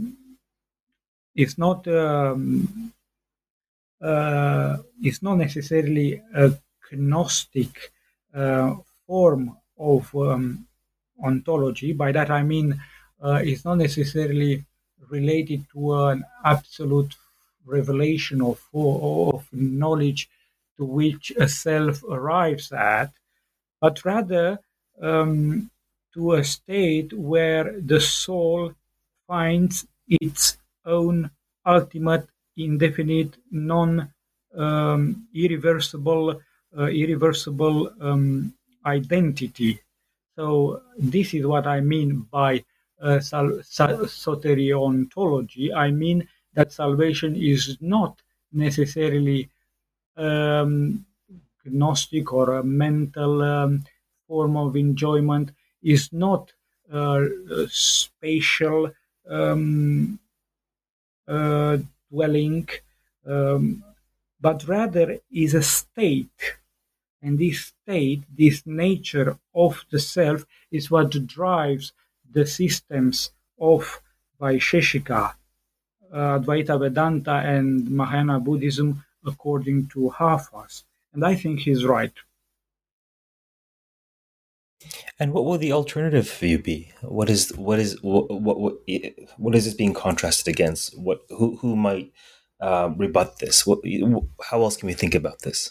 is 1.40 1.56
not 1.58 1.86
um, 1.88 2.92
uh, 4.00 4.76
not 5.22 5.36
necessarily 5.36 6.22
a 6.34 6.52
gnostic 6.92 7.92
uh, 8.34 8.74
form 9.06 9.56
of 9.78 10.14
um, 10.14 10.66
ontology. 11.24 11.92
By 11.92 12.12
that 12.12 12.30
I 12.30 12.42
mean 12.42 12.80
uh, 13.22 13.40
is 13.44 13.64
not 13.64 13.76
necessarily 13.78 14.64
related 15.08 15.66
to 15.72 15.94
an 16.08 16.24
absolute 16.44 17.14
revelation 17.64 18.42
of, 18.42 18.60
of 18.74 19.46
knowledge 19.52 20.28
to 20.76 20.84
which 20.84 21.32
a 21.38 21.48
self 21.48 22.02
arrives 22.04 22.72
at, 22.72 23.10
but 23.80 24.04
rather 24.04 24.58
um, 25.00 25.70
to 26.14 26.34
a 26.34 26.44
state 26.44 27.12
where 27.12 27.80
the 27.80 28.00
soul 28.00 28.72
finds 29.26 29.86
its 30.08 30.56
own 30.90 31.30
ultimate, 31.66 32.26
indefinite, 32.56 33.36
non 33.50 34.10
um, 34.56 35.26
irreversible, 35.34 36.40
uh, 36.76 36.86
irreversible 36.86 37.92
um, 38.00 38.54
identity. 38.84 39.80
So 40.36 40.82
this 40.98 41.34
is 41.34 41.46
what 41.46 41.66
I 41.66 41.80
mean 41.80 42.26
by 42.30 42.64
uh, 43.00 43.18
soteriontology, 43.18 45.74
I 45.74 45.90
mean 45.90 46.28
that 46.54 46.72
salvation 46.72 47.36
is 47.36 47.76
not 47.80 48.22
necessarily 48.52 49.48
um, 50.16 51.04
gnostic 51.64 52.32
or 52.32 52.58
a 52.58 52.64
mental 52.64 53.42
um, 53.42 53.84
form 54.26 54.56
of 54.56 54.74
enjoyment, 54.76 55.52
is 55.82 56.12
not 56.12 56.52
uh, 56.92 57.24
spatial 57.68 58.90
um, 59.28 60.12
uh, 60.12 60.16
dwelling, 62.10 62.68
um, 63.26 63.84
but 64.40 64.66
rather 64.66 65.18
is 65.30 65.54
a 65.54 65.62
state. 65.62 66.40
And 67.22 67.38
this 67.38 67.72
state, 67.82 68.22
this 68.34 68.66
nature 68.66 69.38
of 69.54 69.84
the 69.90 69.98
self, 69.98 70.46
is 70.70 70.90
what 70.90 71.26
drives 71.26 71.92
the 72.32 72.46
systems 72.46 73.30
of 73.60 74.00
Vaisheshika, 74.40 75.34
uh, 76.12 76.38
Advaita 76.38 76.78
Vedanta, 76.78 77.36
and 77.54 77.90
Mahayana 77.90 78.40
Buddhism 78.40 79.04
according 79.26 79.88
to 79.88 80.12
Halbfass. 80.16 80.84
And 81.12 81.24
I 81.24 81.34
think 81.34 81.60
he's 81.60 81.84
right. 81.84 82.12
And 85.18 85.32
what 85.32 85.44
will 85.44 85.58
the 85.58 85.72
alternative 85.72 86.30
view 86.30 86.58
be? 86.58 86.92
What 87.02 87.28
is 87.28 87.54
what 87.56 87.78
is 87.78 88.00
what 88.02 88.30
what 88.30 88.58
what, 88.58 88.74
what 89.36 89.54
is 89.54 89.64
this 89.64 89.74
being 89.74 89.94
contrasted 89.94 90.48
against? 90.48 90.98
What 90.98 91.20
who 91.28 91.56
who 91.56 91.76
might 91.76 92.12
uh, 92.60 92.90
rebut 92.96 93.38
this? 93.38 93.66
What 93.66 93.80
how 94.42 94.62
else 94.62 94.76
can 94.76 94.86
we 94.86 94.94
think 94.94 95.14
about 95.14 95.40
this? 95.42 95.70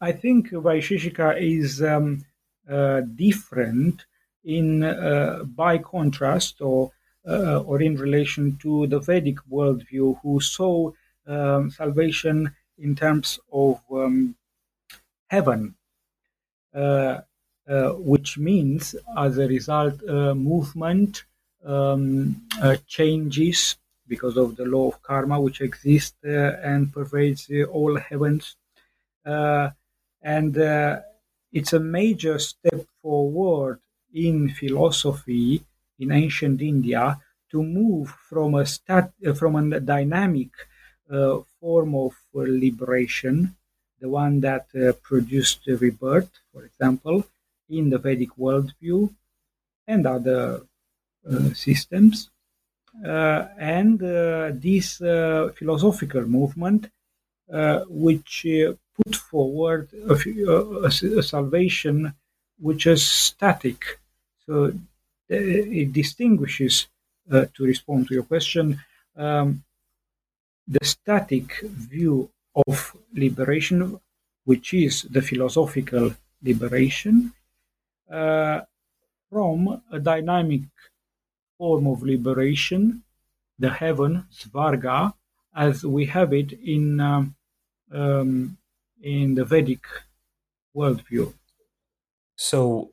I 0.00 0.12
think 0.12 0.50
Vaisheshika 0.50 1.40
is 1.40 1.82
um, 1.82 2.24
uh, 2.68 3.02
different 3.14 4.06
in 4.44 4.82
uh, 4.84 5.44
by 5.44 5.78
contrast 5.78 6.60
or 6.60 6.92
uh, 7.28 7.60
or 7.60 7.82
in 7.82 7.96
relation 7.96 8.56
to 8.62 8.86
the 8.86 8.98
Vedic 9.00 9.36
worldview, 9.50 10.18
who 10.22 10.40
saw 10.40 10.90
um, 11.26 11.70
salvation 11.70 12.54
in 12.78 12.96
terms 12.96 13.38
of 13.52 13.80
um, 13.92 14.34
heaven, 15.28 15.74
uh, 16.74 17.18
which 17.98 18.38
means, 18.38 18.94
as 19.16 19.38
a 19.38 19.46
result, 19.46 19.96
uh, 20.08 20.34
movement, 20.34 21.24
um, 21.64 22.36
uh, 22.60 22.76
changes 22.86 23.76
because 24.08 24.36
of 24.36 24.56
the 24.56 24.64
law 24.64 24.88
of 24.88 25.02
karma, 25.02 25.40
which 25.40 25.60
exists 25.60 26.16
and 26.22 26.92
pervades 26.92 27.48
all 27.70 27.96
heavens. 27.96 28.56
and 29.24 30.56
it's 31.52 31.72
a 31.72 31.80
major 31.80 32.38
step 32.38 32.80
forward 33.02 33.80
in 34.12 34.48
philosophy 34.50 35.62
in 35.98 36.12
ancient 36.12 36.60
India 36.60 37.18
to 37.50 37.62
move 37.62 38.08
from 38.28 38.54
a 38.54 38.64
stat, 38.64 39.12
uh, 39.26 39.32
from 39.34 39.56
a 39.56 39.80
dynamic 39.80 40.50
uh, 41.10 41.40
form 41.60 41.94
of 41.94 42.12
uh, 42.34 42.40
liberation, 42.46 43.54
the 44.00 44.08
one 44.08 44.40
that 44.40 44.66
uh, 44.74 44.92
produced 45.02 45.66
rebirth, 45.66 46.30
for 46.52 46.64
example, 46.64 47.24
in 47.70 47.90
the 47.90 47.98
Vedic 47.98 48.30
worldview 48.38 49.12
and 49.86 50.06
other 50.06 50.62
uh, 51.30 51.52
systems, 51.54 52.30
and 53.02 53.98
this 54.60 54.98
philosophical 55.58 56.22
movement, 56.22 56.90
which 57.88 58.46
put 58.96 59.16
forward 59.16 59.88
a, 60.08 61.22
salvation 61.22 62.12
which 62.58 62.86
is 62.86 63.02
static. 63.02 63.98
So 64.46 64.72
it 65.28 65.92
distinguishes, 65.92 66.88
uh, 67.30 67.46
to 67.54 67.64
respond 67.64 68.08
to 68.08 68.14
your 68.14 68.24
question, 68.24 68.80
um, 69.16 69.62
the 70.66 70.84
static 70.84 71.60
view 71.62 72.30
of 72.66 72.96
liberation, 73.14 73.98
which 74.44 74.74
is 74.74 75.02
the 75.02 75.22
philosophical 75.22 76.14
liberation, 76.42 77.16
uh, 77.26 77.39
from 78.10 79.82
a 79.92 79.98
dynamic 80.00 80.62
form 81.58 81.86
of 81.86 82.02
liberation, 82.02 83.02
the 83.58 83.70
heaven, 83.70 84.26
Svarga, 84.32 85.14
as 85.54 85.84
we 85.84 86.06
have 86.06 86.32
it 86.32 86.52
in 86.52 87.00
um, 87.00 87.34
um, 87.92 88.56
in 89.02 89.34
the 89.34 89.44
Vedic 89.44 89.84
worldview. 90.74 91.34
So, 92.36 92.92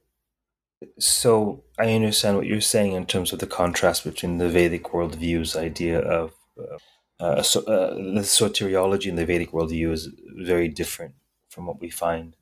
so 0.99 1.63
I 1.80 1.93
understand 1.93 2.38
what 2.38 2.47
you're 2.47 2.62
saying 2.62 2.93
in 2.93 3.06
terms 3.06 3.32
of 3.32 3.39
the 3.39 3.47
contrast 3.47 4.03
between 4.03 4.38
the 4.38 4.49
Vedic 4.49 4.84
worldview's 4.86 5.56
idea 5.56 5.99
of 5.99 6.34
uh, 6.60 6.77
uh, 7.19 7.41
so, 7.41 7.62
uh, 7.62 7.95
the 7.95 8.21
soteriology 8.21 9.08
in 9.08 9.15
the 9.15 9.25
Vedic 9.25 9.51
worldview 9.51 9.91
is 9.91 10.10
very 10.36 10.67
different 10.67 11.15
from 11.49 11.65
what 11.65 11.80
we 11.80 11.89
find 11.89 12.36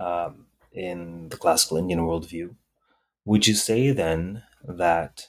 um, 0.00 0.43
in 0.74 1.28
the 1.28 1.36
classical 1.36 1.76
Indian 1.76 2.00
worldview. 2.00 2.54
Would 3.24 3.46
you 3.46 3.54
say 3.54 3.90
then 3.90 4.42
that, 4.62 5.28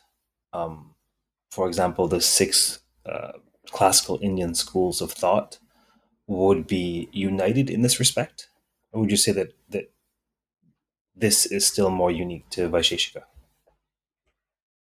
um, 0.51 0.95
for 1.51 1.67
example, 1.67 2.08
the 2.08 2.21
six 2.21 2.79
uh, 3.05 3.34
classical 3.71 4.19
Indian 4.21 4.55
schools 4.55 5.01
of 5.01 5.12
thought 5.12 5.60
would 6.27 6.67
be 6.67 7.08
united 7.12 7.69
in 7.69 7.81
this 7.81 7.99
respect? 7.99 8.49
Or 8.91 9.01
would 9.01 9.12
you 9.12 9.17
say 9.17 9.31
that, 9.34 9.53
that 9.69 9.91
this 11.15 11.45
is 11.45 11.65
still 11.65 11.89
more 11.89 12.12
unique 12.12 12.49
to 12.51 12.69
Vaisheshika? 12.69 13.23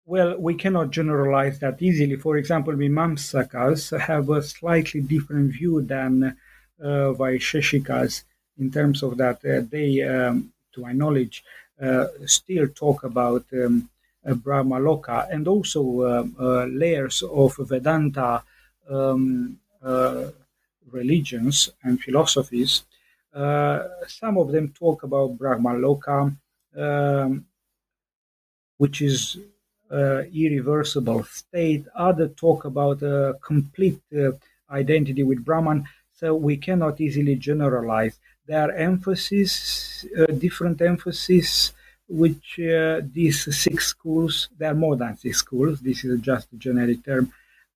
Well, 0.05 0.39
we 0.39 0.55
cannot 0.55 0.89
generalize 0.89 1.59
that 1.59 1.81
easily. 1.81 2.15
For 2.15 2.35
example, 2.35 2.73
Mimamsakas 2.73 3.97
have 3.99 4.29
a 4.29 4.41
slightly 4.41 5.01
different 5.01 5.53
view 5.53 5.81
than 5.81 6.35
uh, 6.81 7.13
Vaisheshikas 7.13 8.23
in 8.59 8.71
terms 8.71 9.03
of 9.03 9.17
that 9.17 9.37
uh, 9.45 9.61
they, 9.69 10.01
um, 10.01 10.51
to 10.73 10.81
my 10.81 10.91
knowledge, 10.91 11.43
uh, 11.81 12.07
still 12.25 12.67
talk 12.67 13.03
about 13.03 13.45
um, 13.53 13.89
Brahma 14.25 14.75
Loka 14.75 15.27
and 15.31 15.47
also 15.47 16.01
uh, 16.01 16.25
uh, 16.39 16.65
layers 16.65 17.23
of 17.23 17.55
Vedanta 17.57 18.43
um, 18.89 19.57
uh, 19.81 20.25
religions 20.91 21.69
and 21.83 22.01
philosophies. 22.01 22.83
some 24.07 24.37
of 24.37 24.51
them 24.51 24.69
talk 24.69 25.03
about 25.03 25.37
Brahma 25.37 25.69
Loka, 25.69 26.35
um, 26.75 27.45
which 28.77 29.01
is 29.01 29.37
uh, 29.91 30.23
irreversible 30.33 31.23
state. 31.23 31.85
Others 31.95 32.31
talk 32.35 32.65
about 32.65 33.01
a 33.01 33.37
complete 33.41 34.01
uh, 34.15 34.31
identity 34.69 35.23
with 35.23 35.43
Brahman. 35.43 35.87
So 36.13 36.35
we 36.35 36.57
cannot 36.57 36.99
easily 37.01 37.35
generalize. 37.35 38.19
There 38.49 38.63
are 38.65 38.71
emphases, 38.71 40.07
uh, 40.17 40.25
different 40.45 40.81
emphases, 40.81 41.71
which 42.07 42.59
uh, 42.59 43.01
these 43.13 43.37
six 43.55 43.85
schools, 43.85 44.49
there 44.57 44.71
are 44.71 44.81
more 44.85 44.95
than 44.95 45.15
six 45.15 45.37
schools, 45.37 45.81
this 45.81 46.03
is 46.03 46.19
just 46.19 46.51
a 46.53 46.55
generic 46.55 47.05
term, 47.05 47.31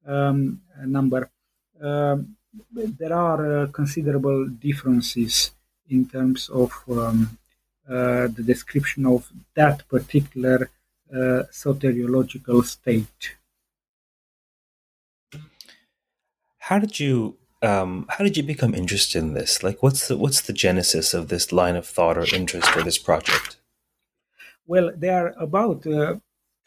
um, 0.07 0.61
number. 0.83 1.29
Um, 1.79 2.35
there 2.73 3.13
are 3.13 3.41
uh, 3.57 3.67
considerable 3.67 4.47
differences 4.47 5.51
in 5.89 6.07
terms 6.07 6.49
of 6.49 6.71
um, 6.89 7.37
uh, 7.87 8.27
the 8.35 8.43
description 8.43 9.05
of 9.05 9.31
that 9.53 9.87
particular 9.87 10.71
uh, 11.13 11.43
soteriological 11.51 12.65
state. 12.65 13.35
How 16.57 16.79
did 16.79 16.99
you 16.99 17.37
um, 17.63 18.05
how 18.09 18.23
did 18.23 18.35
you 18.35 18.43
become 18.43 18.75
interested 18.75 19.19
in 19.19 19.33
this? 19.33 19.63
Like, 19.63 19.81
what's 19.81 20.07
the 20.07 20.17
what's 20.17 20.41
the 20.41 20.53
genesis 20.53 21.13
of 21.13 21.29
this 21.29 21.51
line 21.51 21.75
of 21.75 21.85
thought 21.85 22.17
or 22.17 22.35
interest 22.35 22.67
for 22.69 22.83
this 22.83 22.97
project? 22.97 23.57
Well, 24.67 24.91
there 24.95 25.27
are 25.27 25.33
about 25.39 25.87
uh, 25.87 26.17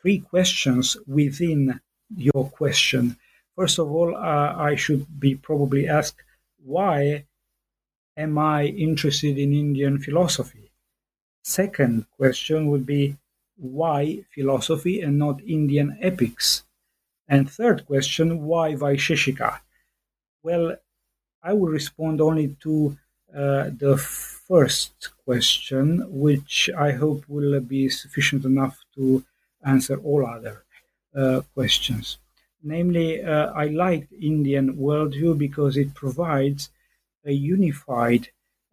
three 0.01 0.21
questions 0.21 0.97
within 1.07 1.81
your 2.17 2.51
question. 2.51 3.17
First 3.55 3.79
of 3.79 3.91
all, 3.91 4.17
uh, 4.17 4.55
I 4.57 4.75
should 4.75 5.21
be 5.21 5.35
probably 5.35 5.87
asked 5.87 6.23
why 6.65 7.27
am 8.17 8.39
I 8.39 8.65
interested 8.65 9.39
in 9.39 9.53
Indian 9.53 9.99
philosophy? 9.99 10.73
Second 11.43 12.07
question 12.17 12.69
would 12.69 12.87
be 12.87 13.17
why 13.57 14.25
philosophy 14.35 15.01
and 15.01 15.19
not 15.19 15.41
Indian 15.45 15.99
epics? 16.01 16.65
And 17.29 17.51
third 17.51 17.87
question, 17.87 18.45
why 18.45 18.75
Vaisheshika? 18.75 19.61
Well, 20.43 20.77
I 21.49 21.53
will 21.53 21.73
respond 21.81 22.21
only 22.21 22.57
to 22.65 22.97
uh, 23.33 23.71
the 23.85 23.97
first 23.97 25.11
question, 25.25 26.05
which 26.09 26.69
I 26.77 26.91
hope 26.91 27.23
will 27.29 27.61
be 27.61 27.89
sufficient 27.89 28.45
enough 28.45 28.77
to 28.97 29.25
answer 29.65 29.97
all 29.99 30.27
other 30.27 30.65
uh, 31.15 31.43
questions. 31.55 32.19
Namely, 32.63 33.23
uh, 33.23 33.53
I 33.53 33.67
like 33.67 34.09
Indian 34.21 34.77
worldview 34.77 35.39
because 35.39 35.77
it 35.77 35.95
provides 35.95 36.71
a 37.25 37.33
unified 37.33 38.29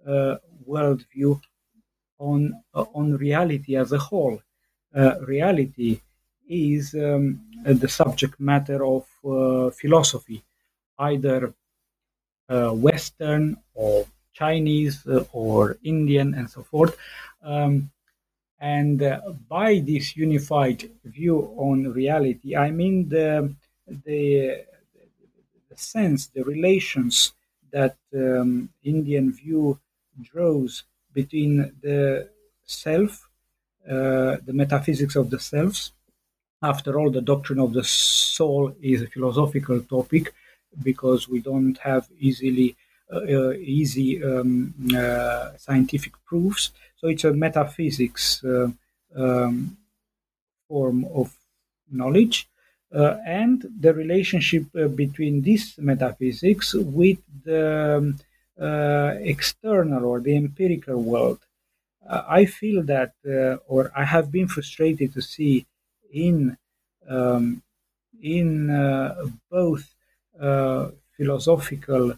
uh, 0.08 0.36
worldview 0.68 1.40
on 2.18 2.40
uh, 2.74 2.86
on 3.00 3.18
reality 3.18 3.76
as 3.76 3.92
a 3.92 4.04
whole 4.10 4.42
uh, 4.96 5.16
reality 5.22 6.02
is 6.48 6.96
um, 6.96 7.40
the 7.82 7.88
subject 7.88 8.40
matter 8.40 8.80
of 8.86 9.04
philosophy, 9.82 10.44
either 11.00 11.54
Western 12.72 13.58
or 13.74 14.06
Chinese 14.34 15.06
or 15.32 15.78
Indian 15.84 16.34
and 16.34 16.50
so 16.50 16.64
forth. 16.64 16.98
Um, 17.44 17.92
and 18.60 19.04
uh, 19.04 19.20
by 19.50 19.80
this 19.80 20.16
unified 20.16 20.90
view 21.04 21.54
on 21.58 21.92
reality, 21.92 22.56
I 22.56 22.72
mean 22.72 23.10
the, 23.10 23.54
the, 24.06 24.66
the 25.70 25.78
sense, 25.78 26.28
the 26.28 26.44
relations 26.44 27.34
that 27.72 27.98
um, 28.16 28.70
Indian 28.84 29.34
view 29.34 29.80
draws 30.22 30.84
between 31.14 31.74
the 31.82 32.30
self 32.66 33.28
uh, 33.86 34.38
the 34.46 34.54
metaphysics 34.54 35.18
of 35.18 35.30
the 35.30 35.40
selves. 35.40 35.92
After 36.62 36.98
all, 36.98 37.10
the 37.12 37.20
doctrine 37.20 37.60
of 37.60 37.74
the 37.74 37.84
soul 37.84 38.74
is 38.82 39.02
a 39.02 39.08
philosophical 39.08 39.82
topic 39.82 40.34
because 40.82 41.28
we 41.28 41.40
don't 41.40 41.78
have 41.80 42.08
easily 42.20 42.76
uh, 43.12 43.18
uh 43.18 43.52
easy 43.52 44.24
um, 44.24 44.74
uh, 44.96 45.56
scientific 45.58 46.14
proofs. 46.26 46.72
So 46.98 47.08
it's 47.08 47.26
a 47.26 47.34
metaphysics 47.34 48.44
um, 49.16 49.78
form 50.68 51.06
of 51.14 51.36
knowledge. 51.92 52.50
Uh, 52.94 53.18
and 53.26 53.66
the 53.80 53.94
relationship 53.94 54.66
uh, 54.76 54.88
between 54.88 55.42
this 55.42 55.78
metaphysics 55.80 56.76
with 56.76 57.18
the 57.44 57.98
um, 57.98 58.20
uh, 58.62 59.16
external 59.20 60.06
or 60.06 60.20
the 60.20 60.36
empirical 60.36 61.02
world 61.02 61.40
I 62.06 62.46
feel 62.46 62.84
that, 62.84 63.14
or 63.68 63.92
I 63.96 64.04
have 64.04 64.30
been 64.30 64.50
frustrated 64.50 65.14
to 65.14 65.22
see 65.22 65.66
in 66.12 66.58
um, 67.08 67.64
in 68.22 68.68
both 69.50 69.86
philosophical 71.18 72.14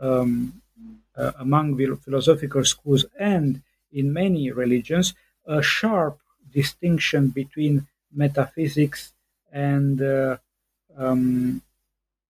um, 0.00 0.60
uh, 1.16 1.32
among 1.38 1.76
philosophical 1.96 2.64
schools 2.64 3.04
and 3.18 3.60
in 3.92 4.12
many 4.12 4.50
religions 4.50 5.14
a 5.46 5.62
sharp 5.62 6.18
distinction 6.52 7.28
between 7.28 7.86
metaphysics 8.12 9.12
and 9.52 10.00
uh, 10.02 10.36
um, 10.96 11.62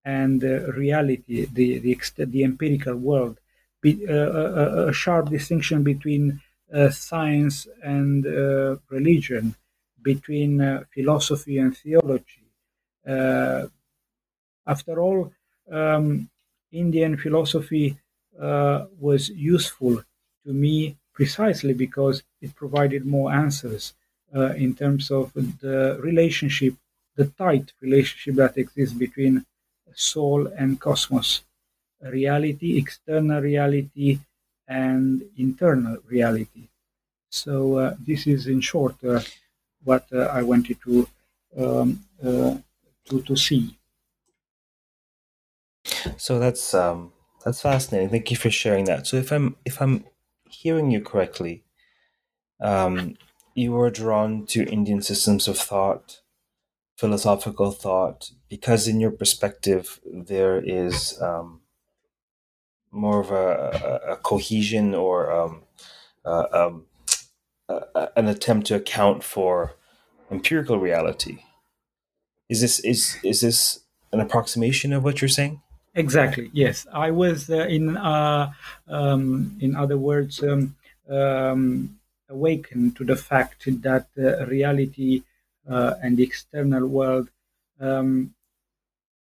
and 0.04 0.42
reality, 0.42 1.46
the 1.52 1.78
the, 1.78 2.24
the 2.24 2.44
empirical 2.44 2.96
world, 2.96 3.38
Be, 3.80 4.04
a, 4.04 4.88
a, 4.88 4.92
sharp 4.92 5.28
distinction 5.30 5.82
between 5.82 6.40
uh, 6.72 6.90
science 6.90 7.66
and 7.82 8.26
uh, 8.26 8.76
religion, 8.88 9.54
between 10.02 10.60
uh, 10.60 10.84
philosophy 10.94 11.58
and 11.58 11.76
theology. 11.76 12.44
After 14.68 15.00
all, 15.00 15.32
um, 15.70 16.28
Indian 16.72 17.16
philosophy 17.16 17.96
was 19.08 19.30
useful 19.30 20.02
to 20.44 20.52
me 20.52 20.96
precisely 21.12 21.74
because 21.74 22.22
it 22.40 22.54
provided 22.54 23.04
more 23.04 23.32
answers 23.32 23.94
uh, 24.36 24.52
in 24.54 24.74
terms 24.74 25.10
of 25.10 25.32
the 25.34 25.98
relationship, 26.00 26.74
the 27.16 27.26
tight 27.26 27.72
relationship 27.80 28.34
that 28.36 28.56
exists 28.56 28.94
between 28.96 29.44
soul 29.94 30.46
and 30.48 30.80
cosmos, 30.80 31.42
reality, 32.02 32.78
external 32.78 33.40
reality, 33.40 34.20
and 34.68 35.22
internal 35.36 35.96
reality. 36.06 36.68
So 37.30 37.76
uh, 37.78 37.96
this 38.00 38.26
is, 38.26 38.46
in 38.46 38.60
short, 38.60 39.02
uh, 39.04 39.20
what 39.84 40.06
uh, 40.12 40.22
I 40.38 40.42
wanted 40.42 40.78
to 40.82 41.08
um, 41.56 42.04
uh, 42.22 42.56
to 43.06 43.22
to 43.22 43.36
see. 43.36 43.77
So 46.16 46.38
that's 46.38 46.74
um, 46.74 47.12
that's 47.44 47.62
fascinating. 47.62 48.10
Thank 48.10 48.30
you 48.30 48.36
for 48.36 48.50
sharing 48.50 48.84
that. 48.86 49.06
So 49.06 49.16
if 49.16 49.32
I'm 49.32 49.56
if 49.64 49.80
I'm 49.80 50.04
hearing 50.48 50.90
you 50.90 51.00
correctly, 51.00 51.64
um, 52.60 53.16
you 53.54 53.72
were 53.72 53.90
drawn 53.90 54.46
to 54.46 54.64
Indian 54.64 55.02
systems 55.02 55.48
of 55.48 55.58
thought, 55.58 56.20
philosophical 56.96 57.70
thought, 57.70 58.30
because 58.48 58.88
in 58.88 59.00
your 59.00 59.10
perspective 59.10 60.00
there 60.04 60.58
is 60.58 61.20
um, 61.20 61.60
more 62.90 63.20
of 63.20 63.30
a, 63.30 64.02
a, 64.08 64.16
cohesion 64.16 64.94
or 64.94 65.30
um, 65.30 65.62
uh, 66.24 66.78
an 68.16 68.28
attempt 68.28 68.66
to 68.66 68.74
account 68.74 69.22
for 69.22 69.74
empirical 70.30 70.78
reality. 70.78 71.38
Is 72.48 72.60
this 72.60 72.80
is 72.80 73.16
is 73.22 73.40
this 73.42 73.80
an 74.12 74.20
approximation 74.20 74.92
of 74.92 75.04
what 75.04 75.20
you're 75.20 75.28
saying? 75.28 75.60
Exactly. 75.98 76.50
Yes, 76.52 76.86
I 76.92 77.10
was 77.10 77.50
uh, 77.50 77.66
in 77.76 77.96
uh, 77.96 78.52
um, 78.88 79.56
in 79.60 79.74
other 79.74 79.98
words 79.98 80.42
um, 80.42 80.76
um, 81.10 81.98
awakened 82.28 82.96
to 82.96 83.04
the 83.04 83.16
fact 83.16 83.64
that 83.66 84.06
uh, 84.16 84.46
reality 84.46 85.24
uh, 85.68 85.94
and 86.02 86.16
the 86.16 86.22
external 86.22 86.86
world 86.86 87.28
um, 87.80 88.34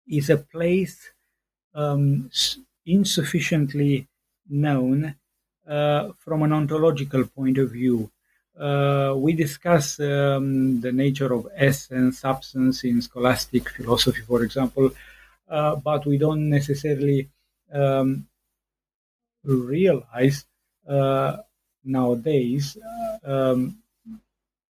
is 0.07 0.29
a 0.29 0.37
place 0.37 0.97
um, 1.75 2.29
insufficiently 2.85 4.07
known 4.49 5.15
uh, 5.67 6.11
from 6.19 6.43
an 6.43 6.53
ontological 6.53 7.25
point 7.25 7.57
of 7.57 7.71
view. 7.71 8.11
Uh, 8.59 9.13
we 9.17 9.33
discuss 9.33 9.99
um, 9.99 10.81
the 10.81 10.91
nature 10.91 11.33
of 11.33 11.47
essence, 11.55 12.19
substance 12.19 12.83
in 12.85 13.01
scholastic 13.01 13.69
philosophy, 13.69 14.21
for 14.21 14.43
example, 14.43 14.91
uh, 15.49 15.75
but 15.75 16.05
we 16.05 16.17
don't 16.17 16.49
necessarily 16.49 17.29
um, 17.71 18.27
realize 19.43 20.45
uh, 20.87 21.37
nowadays 21.83 22.77
um, 23.23 23.77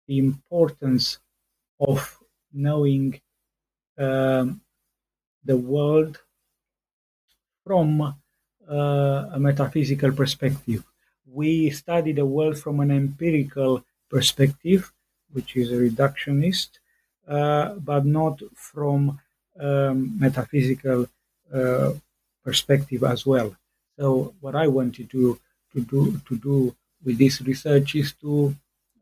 the 0.07 0.17
importance 0.19 1.19
of 1.79 2.19
knowing 2.53 3.19
um, 3.97 4.61
the 5.43 5.57
world 5.57 6.19
from 7.65 8.01
uh, 8.01 9.29
a 9.33 9.39
metaphysical 9.39 10.11
perspective. 10.11 10.83
We 11.25 11.69
study 11.71 12.13
the 12.13 12.25
world 12.25 12.57
from 12.59 12.79
an 12.79 12.91
empirical 12.91 13.83
perspective, 14.09 14.91
which 15.31 15.55
is 15.55 15.69
reductionist, 15.71 16.79
uh, 17.27 17.73
but 17.75 18.05
not 18.05 18.41
from 18.53 19.19
um, 19.59 20.19
metaphysical 20.19 21.07
uh, 21.53 21.93
perspective 22.43 23.03
as 23.03 23.25
well. 23.25 23.55
So, 23.97 24.33
what 24.39 24.55
I 24.55 24.67
wanted 24.67 25.09
to 25.11 25.39
to 25.73 25.81
do 25.81 26.21
to 26.27 26.37
do 26.37 26.75
with 27.03 27.17
this 27.17 27.41
research 27.41 27.95
is 27.95 28.13
to 28.21 28.55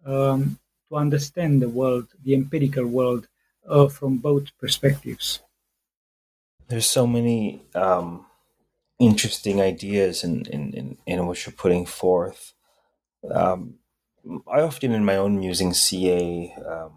um, 0.05 0.59
to 0.89 0.95
understand 0.95 1.61
the 1.61 1.69
world, 1.69 2.07
the 2.23 2.33
empirical 2.33 2.85
world, 2.85 3.27
uh, 3.67 3.87
from 3.87 4.17
both 4.17 4.55
perspectives. 4.59 5.39
There's 6.67 6.85
so 6.85 7.07
many 7.07 7.61
um, 7.75 8.25
interesting 8.99 9.61
ideas 9.61 10.23
in, 10.23 10.45
in, 10.45 10.73
in, 10.73 10.97
in 11.05 11.27
what 11.27 11.45
you're 11.45 11.53
putting 11.53 11.85
forth. 11.85 12.53
Um, 13.29 13.75
I 14.47 14.61
often, 14.61 14.93
in 14.93 15.03
my 15.03 15.17
own 15.17 15.39
musing, 15.39 15.73
see 15.73 16.09
a 16.09 16.55
um, 16.65 16.91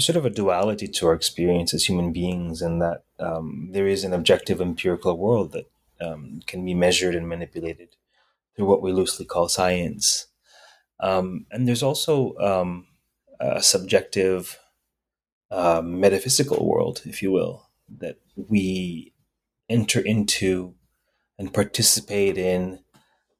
sort 0.00 0.16
of 0.16 0.26
a 0.26 0.30
duality 0.30 0.88
to 0.88 1.06
our 1.06 1.14
experience 1.14 1.74
as 1.74 1.84
human 1.84 2.12
beings, 2.12 2.62
and 2.62 2.80
that 2.80 3.04
um, 3.18 3.70
there 3.72 3.86
is 3.86 4.04
an 4.04 4.12
objective 4.12 4.60
empirical 4.60 5.16
world 5.16 5.52
that 5.52 5.70
um, 6.00 6.40
can 6.46 6.64
be 6.64 6.74
measured 6.74 7.14
and 7.14 7.28
manipulated 7.28 7.96
through 8.56 8.66
what 8.66 8.82
we 8.82 8.92
loosely 8.92 9.24
call 9.24 9.48
science. 9.48 10.26
Um, 11.00 11.46
and 11.50 11.66
there's 11.66 11.82
also 11.82 12.36
um, 12.38 12.86
a 13.40 13.62
subjective 13.62 14.58
uh, 15.50 15.82
metaphysical 15.82 16.66
world, 16.68 17.02
if 17.04 17.22
you 17.22 17.32
will, 17.32 17.70
that 17.98 18.16
we 18.36 19.14
enter 19.68 20.00
into 20.00 20.74
and 21.38 21.54
participate 21.54 22.36
in 22.36 22.80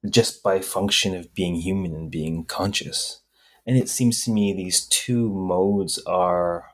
just 0.09 0.43
by 0.43 0.61
function 0.61 1.15
of 1.15 1.35
being 1.35 1.57
human 1.57 1.95
and 1.95 2.11
being 2.11 2.45
conscious. 2.45 3.21
And 3.67 3.77
it 3.77 3.89
seems 3.89 4.25
to 4.25 4.31
me 4.31 4.53
these 4.53 4.87
two 4.87 5.29
modes 5.29 5.99
are 6.07 6.71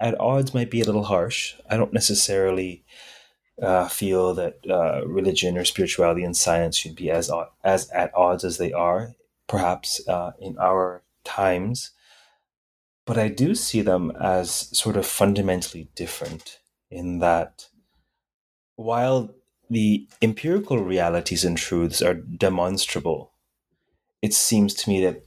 at 0.00 0.18
odds, 0.18 0.54
might 0.54 0.70
be 0.70 0.80
a 0.80 0.84
little 0.84 1.04
harsh. 1.04 1.54
I 1.68 1.76
don't 1.76 1.92
necessarily 1.92 2.84
uh, 3.62 3.88
feel 3.88 4.34
that 4.34 4.58
uh, 4.68 5.06
religion 5.06 5.58
or 5.58 5.64
spirituality 5.64 6.24
and 6.24 6.36
science 6.36 6.76
should 6.76 6.96
be 6.96 7.10
as 7.10 7.30
as 7.62 7.90
at 7.90 8.14
odds 8.14 8.44
as 8.44 8.56
they 8.56 8.72
are, 8.72 9.14
perhaps 9.46 10.00
uh, 10.08 10.32
in 10.40 10.56
our 10.58 11.02
times. 11.24 11.90
But 13.04 13.18
I 13.18 13.28
do 13.28 13.54
see 13.54 13.82
them 13.82 14.12
as 14.20 14.50
sort 14.50 14.96
of 14.96 15.04
fundamentally 15.04 15.90
different 15.94 16.60
in 16.90 17.18
that 17.18 17.68
while 18.76 19.34
the 19.68 20.08
empirical 20.22 20.78
realities 20.78 21.44
and 21.44 21.56
truths 21.56 22.02
are 22.02 22.14
demonstrable, 22.14 23.32
it 24.22 24.32
seems 24.34 24.74
to 24.74 24.90
me 24.90 25.04
that 25.04 25.24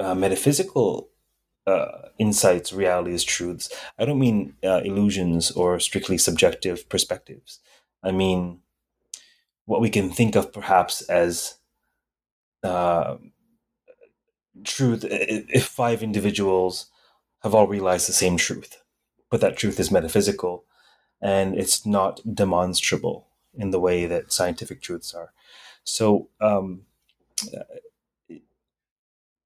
uh, 0.00 0.14
metaphysical 0.14 1.10
uh, 1.66 2.08
insights, 2.18 2.72
realities, 2.72 3.22
truths, 3.22 3.70
I 3.98 4.04
don't 4.04 4.18
mean 4.18 4.54
uh, 4.64 4.80
illusions 4.84 5.50
or 5.50 5.78
strictly 5.78 6.18
subjective 6.18 6.88
perspectives. 6.88 7.60
I 8.02 8.10
mean 8.10 8.60
what 9.66 9.80
we 9.80 9.90
can 9.90 10.10
think 10.10 10.34
of 10.34 10.52
perhaps 10.52 11.02
as 11.02 11.58
uh, 12.64 13.18
truth 14.64 15.04
if 15.08 15.66
five 15.66 16.02
individuals 16.02 16.86
have 17.42 17.54
all 17.54 17.68
realized 17.68 18.08
the 18.08 18.12
same 18.12 18.36
truth, 18.36 18.82
but 19.30 19.40
that 19.40 19.56
truth 19.56 19.78
is 19.78 19.90
metaphysical 19.90 20.64
and 21.22 21.54
it's 21.56 21.86
not 21.86 22.20
demonstrable 22.34 23.28
in 23.54 23.70
the 23.70 23.80
way 23.80 24.06
that 24.06 24.32
scientific 24.32 24.80
truths 24.80 25.14
are. 25.14 25.32
So, 25.84 26.28
um, 26.40 26.82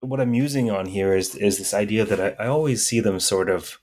what 0.08 0.20
I'm 0.20 0.34
using 0.34 0.70
on 0.70 0.86
here 0.86 1.14
is 1.14 1.34
is 1.34 1.58
this 1.58 1.74
idea 1.74 2.04
that 2.04 2.20
I, 2.20 2.44
I 2.44 2.46
always 2.48 2.84
see 2.86 3.00
them 3.00 3.20
sort 3.20 3.50
of 3.50 3.78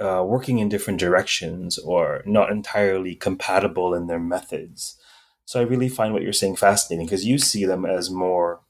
uh, 0.00 0.24
working 0.26 0.58
in 0.58 0.68
different 0.68 1.00
directions 1.00 1.78
or 1.78 2.22
not 2.26 2.50
entirely 2.50 3.14
compatible 3.14 3.94
in 3.94 4.06
their 4.06 4.18
methods. 4.18 4.98
So 5.44 5.60
I 5.60 5.64
really 5.64 5.88
find 5.88 6.12
what 6.12 6.22
you're 6.22 6.32
saying 6.32 6.56
fascinating 6.56 7.06
because 7.06 7.24
you 7.24 7.38
see 7.38 7.64
them 7.64 7.84
as 7.84 8.10
more 8.10 8.60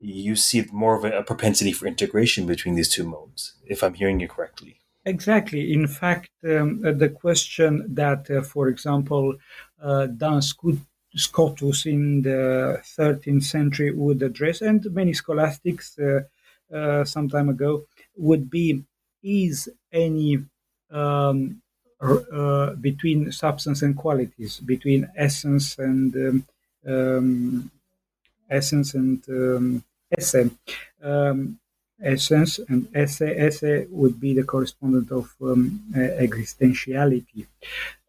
you 0.00 0.36
see 0.36 0.64
more 0.72 0.96
of 0.96 1.04
a, 1.04 1.18
a 1.18 1.22
propensity 1.24 1.72
for 1.72 1.86
integration 1.86 2.46
between 2.46 2.76
these 2.76 2.88
two 2.88 3.04
modes, 3.04 3.54
if 3.66 3.82
I'm 3.82 3.94
hearing 3.94 4.20
you 4.20 4.28
correctly. 4.28 4.80
Exactly. 5.04 5.72
In 5.72 5.86
fact, 5.86 6.30
um, 6.44 6.80
the 6.82 7.08
question 7.08 7.84
that, 7.94 8.30
uh, 8.30 8.42
for 8.42 8.68
example, 8.68 9.34
uh, 9.82 10.06
Duns 10.06 10.52
Scotus 11.18 11.86
in 11.86 12.22
the 12.22 12.80
13th 12.96 13.44
century 13.44 13.90
would 13.90 14.22
address, 14.22 14.60
and 14.60 14.84
many 14.92 15.12
scholastics 15.12 15.98
uh, 15.98 16.20
uh, 16.74 17.04
some 17.04 17.28
time 17.28 17.48
ago, 17.48 17.86
would 18.16 18.50
be 18.50 18.84
is 19.22 19.68
any 19.92 20.38
um, 20.90 21.60
uh, 22.00 22.74
between 22.74 23.32
substance 23.32 23.82
and 23.82 23.96
qualities, 23.96 24.60
between 24.60 25.10
essence 25.16 25.78
and 25.78 26.14
um, 26.14 26.46
um, 26.86 27.70
essence 28.48 28.94
and 28.94 29.22
um, 29.28 29.84
esse. 30.16 30.50
Essence 32.00 32.60
and 32.68 32.88
esse 32.94 33.22
esse 33.22 33.86
would 33.90 34.20
be 34.20 34.32
the 34.34 34.44
correspondent 34.44 35.10
of 35.10 35.34
um, 35.42 35.82
existentiality. 35.96 37.46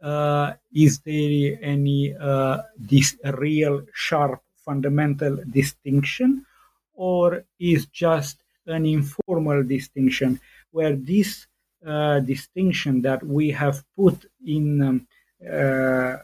Uh, 0.02 0.54
is 0.74 1.00
there 1.00 1.58
any 1.62 2.14
uh, 2.16 2.62
this 2.78 3.18
real 3.38 3.82
sharp 3.94 4.42
fundamental 4.64 5.38
distinction 5.50 6.46
or 6.94 7.44
is 7.60 7.88
just 7.88 8.38
an 8.68 8.86
informal 8.86 9.64
distinction? 9.64 10.40
Where 10.72 10.96
this 10.96 11.48
uh, 11.86 12.20
distinction 12.20 13.02
that 13.02 13.24
we 13.26 13.50
have 13.52 13.84
put 13.96 14.26
in 14.46 14.82
um, 14.82 15.08
uh, 15.50 16.18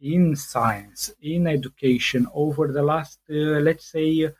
in 0.00 0.34
science 0.34 1.12
in 1.20 1.46
education 1.46 2.26
over 2.34 2.72
the 2.72 2.82
last 2.82 3.18
uh, 3.30 3.34
let's 3.34 3.86
say 3.90 4.24
uh, 4.24 4.30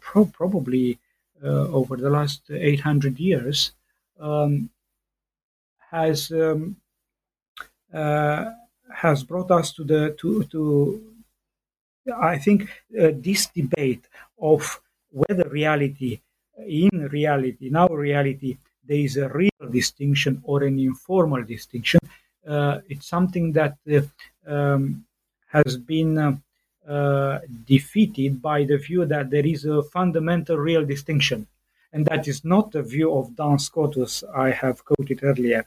pro- 0.00 0.24
probably 0.26 0.98
over 1.42 1.96
the 1.96 2.10
last 2.10 2.50
800 2.50 3.18
years 3.18 3.72
um, 4.20 4.70
has 5.90 6.30
um, 6.30 6.76
uh, 7.92 8.50
has 8.94 9.22
brought 9.22 9.50
us 9.50 9.72
to 9.72 9.84
the 9.84 10.16
to 10.20 10.44
to 10.44 11.02
I 12.20 12.38
think 12.38 12.62
uh, 12.98 13.10
this 13.14 13.46
debate 13.46 14.06
of 14.40 14.80
whether 15.10 15.48
reality 15.48 16.20
in 16.66 17.08
reality 17.10 17.68
in 17.68 17.76
our 17.76 17.96
reality 17.96 18.58
there 18.84 18.98
is 18.98 19.16
a 19.16 19.28
real 19.28 19.70
distinction 19.70 20.40
or 20.44 20.64
an 20.64 20.78
informal 20.78 21.44
distinction. 21.44 22.00
Uh, 22.46 22.80
it's 22.88 23.06
something 23.06 23.52
that 23.52 23.76
uh, 23.92 24.00
um, 24.50 25.04
has 25.48 25.76
been 25.76 26.40
uh, 26.88 26.92
uh, 26.92 27.40
defeated 27.66 28.40
by 28.40 28.64
the 28.64 28.78
view 28.78 29.04
that 29.04 29.30
there 29.30 29.46
is 29.46 29.64
a 29.64 29.82
fundamental 29.82 30.56
real 30.56 30.84
distinction 30.84 31.46
and 31.92 32.06
that 32.06 32.26
is 32.28 32.44
not 32.44 32.72
the 32.72 32.82
view 32.82 33.14
of 33.14 33.34
Duns 33.36 33.66
Scotus 33.66 34.24
I 34.34 34.50
have 34.50 34.84
quoted 34.84 35.20
earlier 35.22 35.66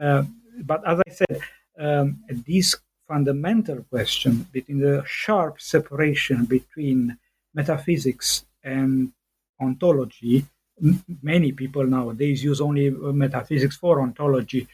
uh, 0.00 0.24
but 0.64 0.86
as 0.86 1.00
I 1.06 1.10
said 1.10 1.40
um, 1.78 2.18
this 2.46 2.74
fundamental 3.08 3.82
question 3.88 4.46
between 4.52 4.80
the 4.80 5.02
sharp 5.06 5.60
separation 5.60 6.44
between 6.44 7.16
metaphysics 7.54 8.44
and 8.62 9.12
ontology. 9.60 10.44
M- 10.82 11.02
many 11.22 11.50
people 11.52 11.86
nowadays 11.86 12.44
use 12.44 12.60
only 12.60 12.90
metaphysics 12.90 13.76
for 13.76 14.00
ontology. 14.00 14.68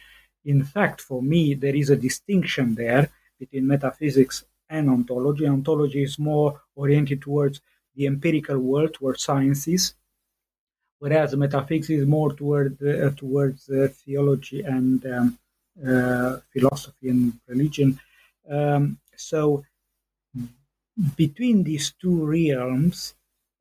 In 0.44 0.64
fact, 0.64 1.00
for 1.00 1.22
me, 1.22 1.54
there 1.54 1.76
is 1.76 1.88
a 1.90 1.96
distinction 1.96 2.74
there 2.74 3.08
between 3.38 3.66
metaphysics 3.66 4.44
and 4.70 4.88
ontology. 4.90 5.46
Ontology 5.46 6.02
is 6.02 6.18
more 6.18 6.60
oriented 6.74 7.22
towards 7.22 7.60
the 7.94 8.06
empirical 8.06 8.58
world, 8.58 8.94
towards 8.94 9.22
sciences, 9.22 9.94
whereas 10.98 11.36
metaphysics 11.36 11.90
is 11.90 12.06
more 12.06 12.32
toward 12.32 12.80
uh, 12.82 13.10
towards 13.10 13.68
uh, 13.68 13.88
theology 14.04 14.62
and 14.62 15.04
um, 15.06 15.38
uh, 15.86 16.38
philosophy 16.52 17.08
and 17.08 17.32
religion. 17.46 17.98
Um, 18.48 18.98
so 19.16 19.64
between 21.16 21.62
these 21.64 21.92
two 22.00 22.24
realms 22.24 23.14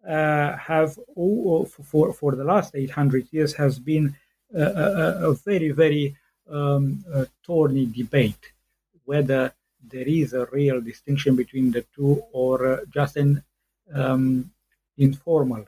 uh, 0.08 0.56
have 0.58 1.00
all, 1.16 1.66
for, 1.66 2.14
for 2.14 2.36
the 2.36 2.44
last 2.44 2.76
800 2.76 3.28
years 3.32 3.54
has 3.54 3.80
been 3.80 4.16
a, 4.54 4.62
a, 4.62 5.30
a 5.30 5.34
very 5.34 5.72
very 5.72 6.16
um, 6.50 7.04
a 7.12 7.26
thorny 7.46 7.86
debate 7.86 8.52
whether 9.06 9.54
there 9.90 10.08
is 10.08 10.34
a 10.34 10.46
real 10.52 10.82
distinction 10.82 11.36
between 11.36 11.72
the 11.72 11.86
two 11.96 12.24
or 12.32 12.66
uh, 12.66 12.78
just 12.90 13.18
an 13.18 13.44
um, 13.94 14.52
informal 14.98 15.66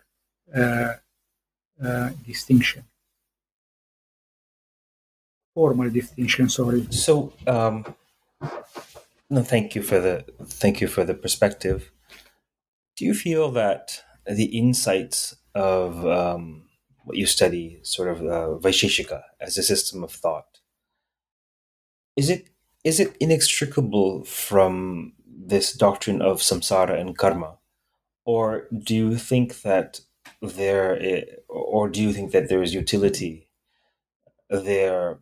uh, 0.55 0.93
uh 1.84 2.09
distinction 2.26 2.84
formal 5.53 5.89
distinction 5.89 6.47
sorry 6.47 6.88
so 6.89 7.34
um, 7.47 7.84
no, 9.30 9.41
thank 9.41 9.76
you 9.76 9.82
for 9.82 9.99
the 9.99 10.24
thank 10.43 10.82
you 10.82 10.88
for 10.88 11.03
the 11.03 11.13
perspective. 11.16 11.91
Do 12.95 13.05
you 13.05 13.13
feel 13.13 13.51
that 13.51 14.03
the 14.26 14.45
insights 14.45 15.36
of 15.53 16.05
um, 16.05 16.68
what 17.03 17.18
you 17.18 17.26
study, 17.26 17.80
sort 17.82 18.09
of 18.09 18.22
uh, 18.22 18.59
Vaisheshika 18.59 19.24
as 19.41 19.57
a 19.57 19.63
system 19.63 20.03
of 20.03 20.11
thought, 20.11 20.59
is 22.16 22.30
it 22.30 22.49
is 22.86 22.99
it 22.99 23.17
inextricable 23.19 24.23
from 24.23 25.11
this 25.27 25.73
doctrine 25.73 26.21
of 26.21 26.39
samsara 26.39 26.97
and 26.97 27.17
karma, 27.17 27.57
or 28.25 28.67
do 28.71 28.95
you 28.95 29.17
think 29.17 29.61
that 29.63 29.99
there, 30.41 31.25
or 31.49 31.89
do 31.89 32.01
you 32.01 32.13
think 32.13 32.31
that 32.31 32.47
there 32.47 32.61
is 32.61 32.73
utility 32.73 33.47
there, 34.49 35.17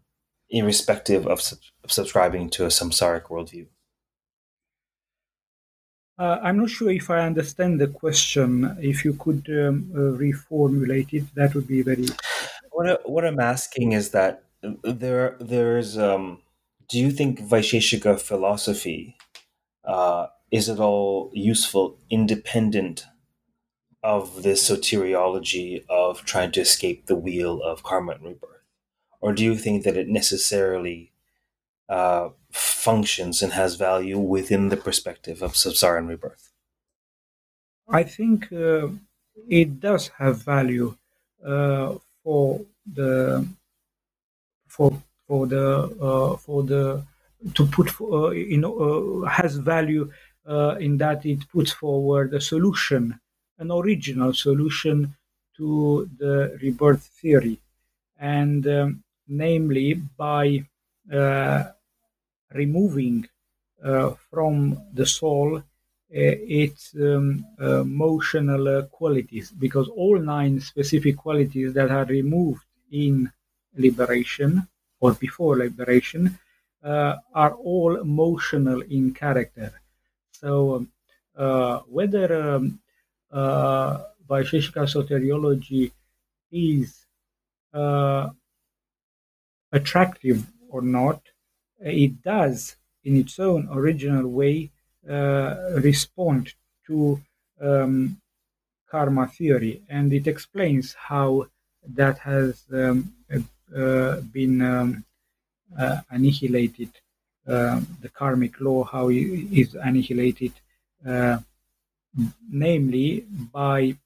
irrespective 0.50 1.26
of, 1.26 1.42
sub- 1.42 1.60
of 1.84 1.92
subscribing 1.92 2.50
to 2.50 2.66
a 2.66 2.68
samsaric 2.68 3.24
worldview? 3.24 3.68
Uh, 6.20 6.38
I'm 6.44 6.60
not 6.60 6.70
sure 6.70 6.92
if 6.92 7.10
I 7.10 7.22
understand 7.22 7.80
the 7.80 7.88
question. 7.88 8.78
If 8.80 9.04
you 9.04 9.14
could 9.14 9.48
um, 9.50 9.92
uh, 9.96 10.18
reformulate 10.20 11.14
it, 11.14 11.24
that 11.36 11.56
would 11.56 11.68
be 11.68 11.82
very. 11.82 12.06
What, 12.72 12.90
I, 12.90 12.94
what 13.06 13.26
I'm 13.26 13.40
asking 13.40 13.94
is 13.94 14.12
that 14.12 14.44
there 14.84 15.38
there's 15.40 15.98
um, 15.98 16.44
do 16.88 17.00
you 17.00 17.12
think 17.12 17.40
Vaisheshika 17.40 18.20
philosophy 18.20 19.18
uh, 19.86 20.28
is 20.52 20.70
at 20.70 20.80
all 20.80 21.32
useful 21.34 21.98
independent 22.10 23.06
of 24.04 24.44
this 24.44 24.70
soteriology 24.70 25.84
of 25.90 26.26
trying 26.26 26.52
to 26.52 26.62
escape 26.62 27.06
the 27.06 27.16
wheel 27.16 27.62
of 27.64 27.84
karma 27.84 28.14
and 28.14 28.24
rebirth, 28.24 28.64
or 29.22 29.34
do 29.34 29.44
you 29.44 29.56
think 29.56 29.84
that 29.84 29.98
it 29.98 30.08
necessarily 30.08 31.12
uh, 31.90 32.30
functions 32.52 33.42
and 33.42 33.54
has 33.54 33.76
value 33.76 34.20
within 34.20 34.70
the 34.70 34.78
perspective 34.78 35.42
of 35.42 35.54
Samsara 35.54 36.06
rebirth? 36.08 36.52
I 37.88 38.04
think 38.04 38.52
uh, 38.52 38.90
it 39.48 39.80
does 39.80 40.10
have 40.20 40.44
value 40.44 40.98
uh, 41.46 41.96
for 42.24 42.62
the 42.86 43.48
for 44.68 45.02
for 45.34 45.48
the 45.48 45.68
uh, 46.10 46.38
for 46.46 46.62
the 46.72 46.84
to 47.58 47.66
put 47.76 47.88
uh, 48.02 48.30
you 48.30 48.60
know 48.64 48.74
uh, 48.88 49.28
has 49.38 49.56
value 49.74 50.04
in 50.86 50.94
that 51.04 51.26
it 51.26 51.42
puts 51.54 51.72
forward 51.72 52.28
a 52.34 52.42
solution, 52.54 53.04
an 53.58 53.72
original 53.72 54.32
solution 54.48 54.98
to 55.58 56.08
the 56.22 56.36
rebirth 56.62 57.06
theory, 57.20 57.58
and 58.20 58.68
um, 58.68 59.04
namely 59.28 59.90
by 60.26 60.46
removing 62.64 63.18
uh, 63.84 64.12
from 64.30 64.54
the 64.94 65.08
soul 65.20 65.50
uh, 65.58 65.64
its 66.64 66.94
um, 66.96 67.44
uh, 67.60 67.82
motional 68.04 68.88
qualities, 68.92 69.50
because 69.66 69.88
all 70.02 70.20
nine 70.20 70.60
specific 70.60 71.16
qualities 71.18 71.74
that 71.74 71.90
are 71.90 72.06
removed 72.06 72.66
in 72.92 73.32
liberation 73.76 74.68
or 75.04 75.12
before 75.26 75.54
liberation 75.66 76.22
are 77.42 77.54
all 77.72 77.94
emotional 78.10 78.80
in 78.98 79.04
character. 79.24 79.70
So 80.42 80.54
um, 80.76 80.86
whether 81.98 82.28
um, 82.48 82.66
Vaisheshika 84.30 84.84
soteriology 84.96 85.86
is 86.52 86.88
uh, 87.82 88.26
attractive 89.80 90.40
or 90.74 90.82
not 90.82 91.20
it 91.84 92.22
does, 92.24 92.76
in 93.04 93.18
its 93.18 93.40
own 93.40 93.68
original 93.72 94.28
way, 94.28 94.72
uh, 95.10 95.80
respond 95.90 96.54
to 96.88 97.22
um, 97.62 98.22
karma 98.90 99.28
theory, 99.28 99.82
and 99.90 100.14
it 100.14 100.28
explains 100.28 100.96
how 101.10 101.48
that 101.86 102.18
has 102.20 102.64
um, 102.72 103.14
uh, 103.34 103.40
been 103.74 104.62
um, 104.62 105.06
uh, 105.78 106.02
annihilated. 106.10 106.90
Um, 107.46 107.98
the 108.02 108.08
karmic 108.08 108.62
law, 108.62 108.86
how 108.86 109.10
it 109.10 109.18
is 109.18 109.76
annihilated, 109.76 110.54
uh, 111.06 111.40
namely 112.50 113.26
by 113.30 113.98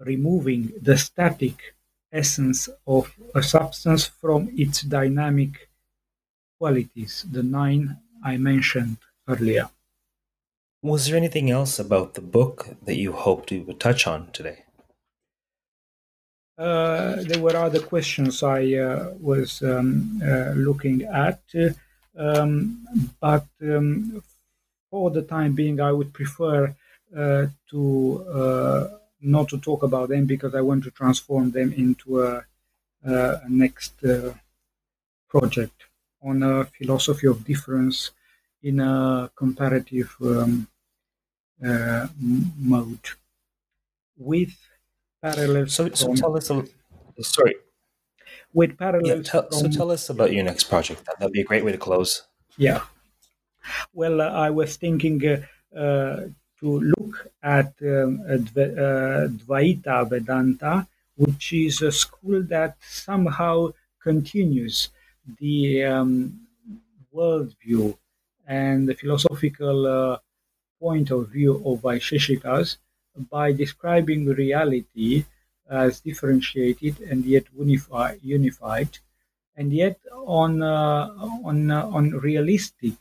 removing 0.00 0.72
the 0.80 0.96
static 0.96 1.74
essence 2.10 2.68
of 2.86 3.14
a 3.34 3.42
substance 3.42 4.06
from 4.06 4.50
its 4.56 4.82
dynamic 4.82 5.68
qualities, 6.58 7.26
the 7.30 7.42
nine 7.42 7.98
I 8.24 8.36
mentioned 8.36 8.98
earlier. 9.28 9.68
Was 10.82 11.06
there 11.06 11.16
anything 11.16 11.50
else 11.50 11.78
about 11.78 12.14
the 12.14 12.20
book 12.20 12.76
that 12.82 12.96
you 12.96 13.12
hoped 13.12 13.50
we 13.50 13.60
would 13.60 13.80
touch 13.80 14.06
on 14.06 14.30
today? 14.32 14.61
Uh, 16.58 17.22
there 17.22 17.40
were 17.40 17.56
other 17.56 17.80
questions 17.80 18.42
I 18.42 18.74
uh, 18.74 19.14
was 19.18 19.62
um, 19.62 20.20
uh, 20.22 20.52
looking 20.52 21.02
at, 21.02 21.42
um, 22.16 22.86
but 23.20 23.46
um, 23.62 24.22
for 24.90 25.10
the 25.10 25.22
time 25.22 25.54
being, 25.54 25.80
I 25.80 25.92
would 25.92 26.12
prefer 26.12 26.74
to 27.70 28.98
not 29.24 29.48
to 29.48 29.58
talk 29.58 29.82
about 29.82 30.08
them 30.08 30.26
because 30.26 30.54
I 30.54 30.60
want 30.60 30.84
to 30.84 30.90
transform 30.90 31.52
them 31.52 31.72
into 31.72 32.22
a, 32.22 32.44
a 33.04 33.40
next 33.48 33.94
project 35.28 35.84
on 36.22 36.42
a 36.42 36.64
philosophy 36.64 37.26
of 37.26 37.44
difference 37.44 38.10
in 38.62 38.80
a 38.80 39.30
comparative 39.34 40.14
um, 40.22 40.68
uh, 41.66 42.06
mode. 42.58 43.08
With 44.16 44.56
parallels. 45.22 45.74
So, 45.74 45.88
so 45.90 46.14
tell 46.14 46.36
us 46.36 46.50
a 46.50 46.64
sorry. 47.22 47.54
With 48.52 48.76
parallels. 48.76 49.08
Yeah, 49.08 49.22
tell, 49.22 49.50
so 49.50 49.68
tell 49.68 49.90
us 49.90 50.10
about 50.10 50.32
your 50.32 50.44
next 50.44 50.64
project. 50.64 51.04
That 51.06 51.20
would 51.20 51.32
be 51.32 51.40
a 51.40 51.44
great 51.44 51.64
way 51.64 51.72
to 51.72 51.78
close. 51.78 52.24
Yeah. 52.58 52.82
Well, 53.94 54.20
uh, 54.20 54.30
I 54.30 54.50
was 54.50 54.76
thinking 54.76 55.24
uh, 55.26 55.78
uh, 55.78 56.26
to 56.60 56.80
look 56.80 57.28
at 57.42 57.72
um, 57.82 58.20
Dvaita 58.28 60.08
Vedanta 60.10 60.86
which 61.16 61.52
is 61.52 61.82
a 61.82 61.92
school 61.92 62.42
that 62.42 62.76
somehow 62.80 63.70
continues 64.02 64.88
the 65.38 65.84
um, 65.84 66.40
worldview 67.14 67.96
and 68.46 68.88
the 68.88 68.94
philosophical 68.94 69.86
uh, 69.86 70.18
point 70.80 71.10
of 71.10 71.28
view 71.28 71.56
of 71.64 71.80
Vaisheshikas 71.80 72.78
by 73.30 73.52
describing 73.52 74.26
reality 74.26 75.24
as 75.68 76.00
differentiated 76.00 77.00
and 77.00 77.24
yet 77.24 77.44
unify, 77.56 78.16
unified, 78.22 78.98
and 79.56 79.72
yet 79.72 79.98
on 80.12 80.62
uh, 80.62 81.08
on 81.44 81.70
uh, 81.70 81.86
on 81.86 82.10
realistic 82.10 82.94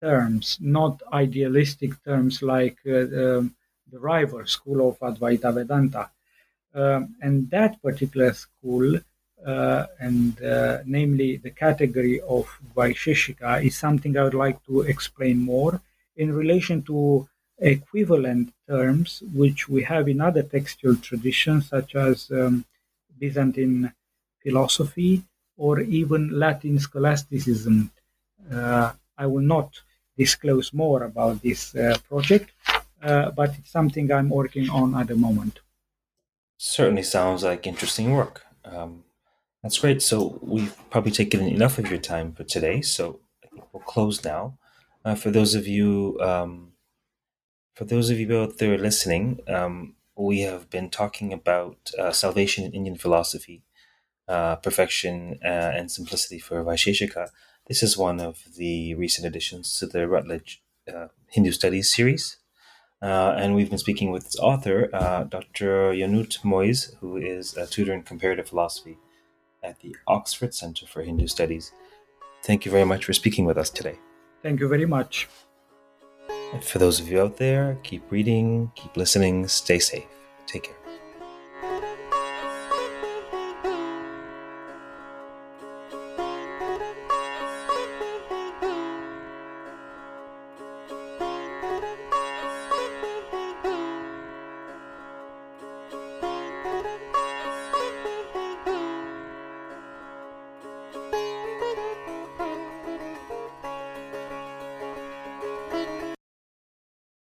terms, 0.00 0.58
not 0.60 1.02
idealistic 1.12 2.02
terms 2.04 2.42
like 2.42 2.78
uh, 2.86 3.06
the, 3.14 3.50
the 3.90 3.98
rival 3.98 4.46
school 4.46 4.88
of 4.88 4.98
Advaita 5.00 5.52
Vedanta. 5.52 6.10
Um, 6.74 7.16
and 7.20 7.50
that 7.50 7.82
particular 7.82 8.32
school, 8.34 8.96
uh, 9.44 9.86
and 9.98 10.40
uh, 10.42 10.78
namely 10.84 11.36
the 11.38 11.50
category 11.50 12.20
of 12.20 12.46
Vaisheshika, 12.76 13.64
is 13.64 13.76
something 13.76 14.16
I 14.16 14.24
would 14.24 14.34
like 14.34 14.64
to 14.66 14.82
explain 14.82 15.38
more 15.38 15.80
in 16.16 16.32
relation 16.32 16.82
to 16.82 17.28
equivalent 17.58 18.52
terms 18.68 19.22
which 19.34 19.68
we 19.68 19.82
have 19.82 20.08
in 20.08 20.20
other 20.20 20.42
textual 20.42 20.96
traditions, 20.96 21.68
such 21.68 21.94
as 21.94 22.30
um, 22.30 22.64
Byzantine 23.18 23.92
philosophy 24.42 25.24
or 25.56 25.80
even 25.80 26.38
Latin 26.38 26.78
scholasticism. 26.78 27.90
Uh, 28.52 28.92
I 29.16 29.26
will 29.26 29.42
not 29.42 29.80
disclose 30.16 30.72
more 30.72 31.02
about 31.04 31.42
this 31.42 31.74
uh, 31.74 31.96
project, 32.08 32.52
uh, 33.02 33.30
but 33.32 33.54
it's 33.58 33.70
something 33.70 34.10
I'm 34.12 34.28
working 34.28 34.70
on 34.70 34.94
at 34.94 35.08
the 35.08 35.16
moment. 35.16 35.60
Certainly 36.56 37.04
sounds 37.04 37.44
like 37.44 37.66
interesting 37.66 38.12
work. 38.12 38.44
Um, 38.64 39.04
that's 39.62 39.78
great. 39.78 40.02
So 40.02 40.38
we've 40.42 40.74
probably 40.90 41.12
taken 41.12 41.40
enough 41.40 41.78
of 41.78 41.90
your 41.90 42.00
time 42.00 42.32
for 42.32 42.44
today. 42.44 42.80
So 42.80 43.20
I 43.44 43.48
think 43.48 43.64
we'll 43.72 43.82
close 43.82 44.24
now. 44.24 44.58
Uh, 45.04 45.14
for 45.14 45.30
those 45.30 45.54
of 45.54 45.66
you, 45.66 46.18
um, 46.20 46.72
for 47.78 47.84
those 47.84 48.10
of 48.10 48.18
you 48.18 48.36
out 48.36 48.58
there 48.58 48.76
listening, 48.76 49.38
um, 49.46 49.94
we 50.16 50.40
have 50.40 50.68
been 50.68 50.90
talking 50.90 51.32
about 51.32 51.92
uh, 51.96 52.10
salvation 52.10 52.64
in 52.64 52.72
Indian 52.72 52.98
philosophy, 52.98 53.62
uh, 54.26 54.56
perfection 54.56 55.38
uh, 55.44 55.70
and 55.76 55.88
simplicity 55.88 56.40
for 56.40 56.64
Vaisheshika. 56.64 57.28
This 57.68 57.84
is 57.84 57.96
one 57.96 58.18
of 58.18 58.42
the 58.56 58.96
recent 58.96 59.28
additions 59.28 59.78
to 59.78 59.86
the 59.86 60.08
Routledge 60.08 60.60
uh, 60.92 61.06
Hindu 61.28 61.52
Studies 61.52 61.94
series. 61.94 62.38
Uh, 63.00 63.34
and 63.38 63.54
we've 63.54 63.70
been 63.70 63.78
speaking 63.78 64.10
with 64.10 64.26
its 64.26 64.40
author, 64.40 64.90
uh, 64.92 65.22
Dr. 65.22 65.92
Ionut 65.92 66.44
Moise, 66.44 66.96
who 66.98 67.16
is 67.16 67.56
a 67.56 67.68
tutor 67.68 67.92
in 67.92 68.02
comparative 68.02 68.48
philosophy 68.48 68.98
at 69.62 69.78
the 69.82 69.94
Oxford 70.08 70.52
Center 70.52 70.84
for 70.84 71.02
Hindu 71.02 71.28
Studies. 71.28 71.70
Thank 72.42 72.64
you 72.64 72.72
very 72.72 72.84
much 72.84 73.04
for 73.04 73.12
speaking 73.12 73.44
with 73.44 73.56
us 73.56 73.70
today. 73.70 74.00
Thank 74.42 74.58
you 74.58 74.66
very 74.66 74.86
much. 74.86 75.28
And 76.52 76.64
for 76.64 76.78
those 76.78 77.00
of 77.00 77.08
you 77.08 77.20
out 77.20 77.36
there, 77.36 77.78
keep 77.82 78.10
reading, 78.10 78.72
keep 78.74 78.96
listening, 78.96 79.48
stay 79.48 79.78
safe. 79.78 80.17